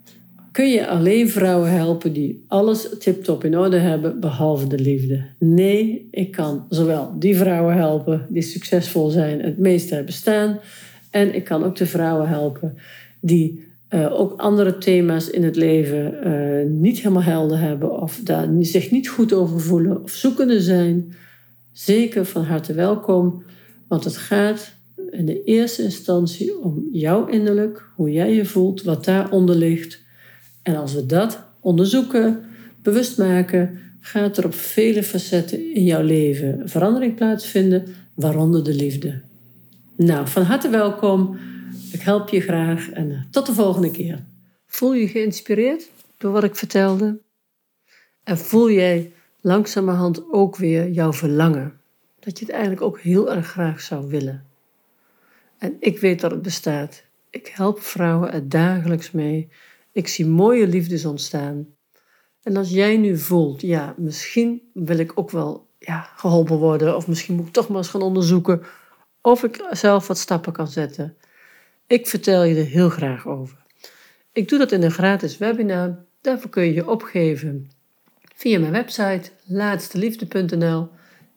Kun 0.52 0.68
je 0.68 0.86
alleen 0.86 1.28
vrouwen 1.28 1.70
helpen 1.70 2.12
die 2.12 2.44
alles 2.48 2.88
tip-top 2.98 3.44
in 3.44 3.58
orde 3.58 3.78
hebben, 3.78 4.20
behalve 4.20 4.66
de 4.66 4.78
liefde? 4.78 5.24
Nee, 5.38 6.08
ik 6.10 6.30
kan 6.30 6.66
zowel 6.68 7.14
die 7.18 7.36
vrouwen 7.36 7.74
helpen 7.74 8.26
die 8.28 8.42
succesvol 8.42 9.08
zijn, 9.08 9.40
het 9.40 9.58
meeste 9.58 9.94
hebben 9.94 10.14
staan, 10.14 10.58
en 11.10 11.34
ik 11.34 11.44
kan 11.44 11.64
ook 11.64 11.76
de 11.76 11.86
vrouwen 11.86 12.28
helpen 12.28 12.78
die 13.20 13.64
uh, 13.90 14.20
ook 14.20 14.40
andere 14.40 14.78
thema's 14.78 15.30
in 15.30 15.44
het 15.44 15.56
leven 15.56 16.14
uh, 16.26 16.70
niet 16.80 16.96
helemaal 16.96 17.22
helder 17.22 17.58
hebben 17.58 18.00
of 18.00 18.20
daar 18.24 18.48
zich 18.60 18.90
niet 18.90 19.08
goed 19.08 19.32
over 19.32 19.60
voelen 19.60 20.02
of 20.02 20.10
zoekende 20.10 20.60
zijn. 20.60 21.14
Zeker 21.72 22.24
van 22.24 22.44
harte 22.44 22.72
welkom, 22.72 23.42
want 23.88 24.04
het 24.04 24.16
gaat 24.16 24.75
in 25.16 25.26
de 25.26 25.44
eerste 25.44 25.82
instantie 25.82 26.58
om 26.58 26.88
jouw 26.92 27.26
innerlijk, 27.26 27.88
hoe 27.94 28.10
jij 28.10 28.34
je 28.34 28.44
voelt, 28.44 28.82
wat 28.82 29.04
daaronder 29.04 29.56
ligt. 29.56 30.00
En 30.62 30.76
als 30.76 30.94
we 30.94 31.06
dat 31.06 31.44
onderzoeken, 31.60 32.44
bewust 32.82 33.18
maken, 33.18 33.78
gaat 34.00 34.36
er 34.36 34.44
op 34.44 34.54
vele 34.54 35.02
facetten 35.02 35.74
in 35.74 35.84
jouw 35.84 36.02
leven 36.02 36.68
verandering 36.68 37.14
plaatsvinden, 37.14 37.84
waaronder 38.14 38.64
de 38.64 38.74
liefde. 38.74 39.20
Nou, 39.96 40.28
van 40.28 40.42
harte 40.42 40.68
welkom. 40.68 41.38
Ik 41.92 42.00
help 42.00 42.28
je 42.28 42.40
graag 42.40 42.90
en 42.90 43.10
eh, 43.10 43.18
tot 43.30 43.46
de 43.46 43.52
volgende 43.52 43.90
keer. 43.90 44.24
Voel 44.66 44.94
je 44.94 45.08
geïnspireerd 45.08 45.88
door 46.18 46.32
wat 46.32 46.44
ik 46.44 46.54
vertelde? 46.54 47.18
En 48.24 48.38
voel 48.38 48.70
jij 48.70 49.12
langzamerhand 49.40 50.32
ook 50.32 50.56
weer 50.56 50.90
jouw 50.90 51.12
verlangen? 51.12 51.72
Dat 52.20 52.38
je 52.38 52.44
het 52.44 52.54
eigenlijk 52.54 52.82
ook 52.82 53.00
heel 53.00 53.32
erg 53.32 53.46
graag 53.46 53.80
zou 53.80 54.08
willen. 54.08 54.44
En 55.58 55.76
ik 55.80 55.98
weet 55.98 56.20
dat 56.20 56.30
het 56.30 56.42
bestaat. 56.42 57.04
Ik 57.30 57.46
help 57.46 57.80
vrouwen 57.80 58.32
er 58.32 58.48
dagelijks 58.48 59.10
mee. 59.10 59.48
Ik 59.92 60.08
zie 60.08 60.26
mooie 60.26 60.66
liefdes 60.66 61.04
ontstaan. 61.04 61.66
En 62.42 62.56
als 62.56 62.70
jij 62.70 62.96
nu 62.96 63.18
voelt, 63.18 63.60
ja, 63.60 63.94
misschien 63.96 64.70
wil 64.72 64.98
ik 64.98 65.12
ook 65.14 65.30
wel 65.30 65.66
ja, 65.78 66.08
geholpen 66.16 66.56
worden, 66.58 66.96
of 66.96 67.08
misschien 67.08 67.34
moet 67.34 67.46
ik 67.46 67.52
toch 67.52 67.68
maar 67.68 67.76
eens 67.76 67.88
gaan 67.88 68.02
onderzoeken 68.02 68.62
of 69.26 69.44
ik 69.44 69.66
zelf 69.70 70.06
wat 70.06 70.18
stappen 70.18 70.52
kan 70.52 70.68
zetten. 70.68 71.16
Ik 71.86 72.06
vertel 72.06 72.42
je 72.42 72.56
er 72.56 72.64
heel 72.64 72.88
graag 72.88 73.26
over. 73.26 73.56
Ik 74.32 74.48
doe 74.48 74.58
dat 74.58 74.72
in 74.72 74.82
een 74.82 74.90
gratis 74.90 75.38
webinar. 75.38 76.04
Daarvoor 76.20 76.50
kun 76.50 76.62
je 76.62 76.74
je 76.74 76.88
opgeven 76.88 77.70
via 78.34 78.58
mijn 78.58 78.72
website 78.72 79.30
laatsteliefde.nl. 79.44 80.88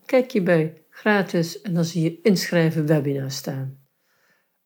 Kijk 0.05 0.32
je 0.32 0.41
bij 0.41 0.82
gratis 0.89 1.62
en 1.62 1.73
dan 1.73 1.86
zie 1.86 2.03
je 2.03 2.19
inschrijven 2.23 2.86
webinar 2.86 3.32
staan. 3.32 3.77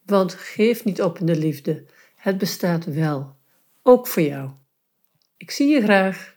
Want 0.06 0.34
geef 0.34 0.84
niet 0.84 1.02
op 1.02 1.20
in 1.20 1.26
de 1.26 1.36
liefde. 1.36 1.86
Het 2.16 2.38
bestaat 2.38 2.86
wel. 2.86 3.36
Ook 3.82 4.08
voor 4.08 4.24
jou. 4.24 4.52
Ik 5.38 5.52
zie 5.52 5.68
je 5.68 5.82
graag. 5.82 6.33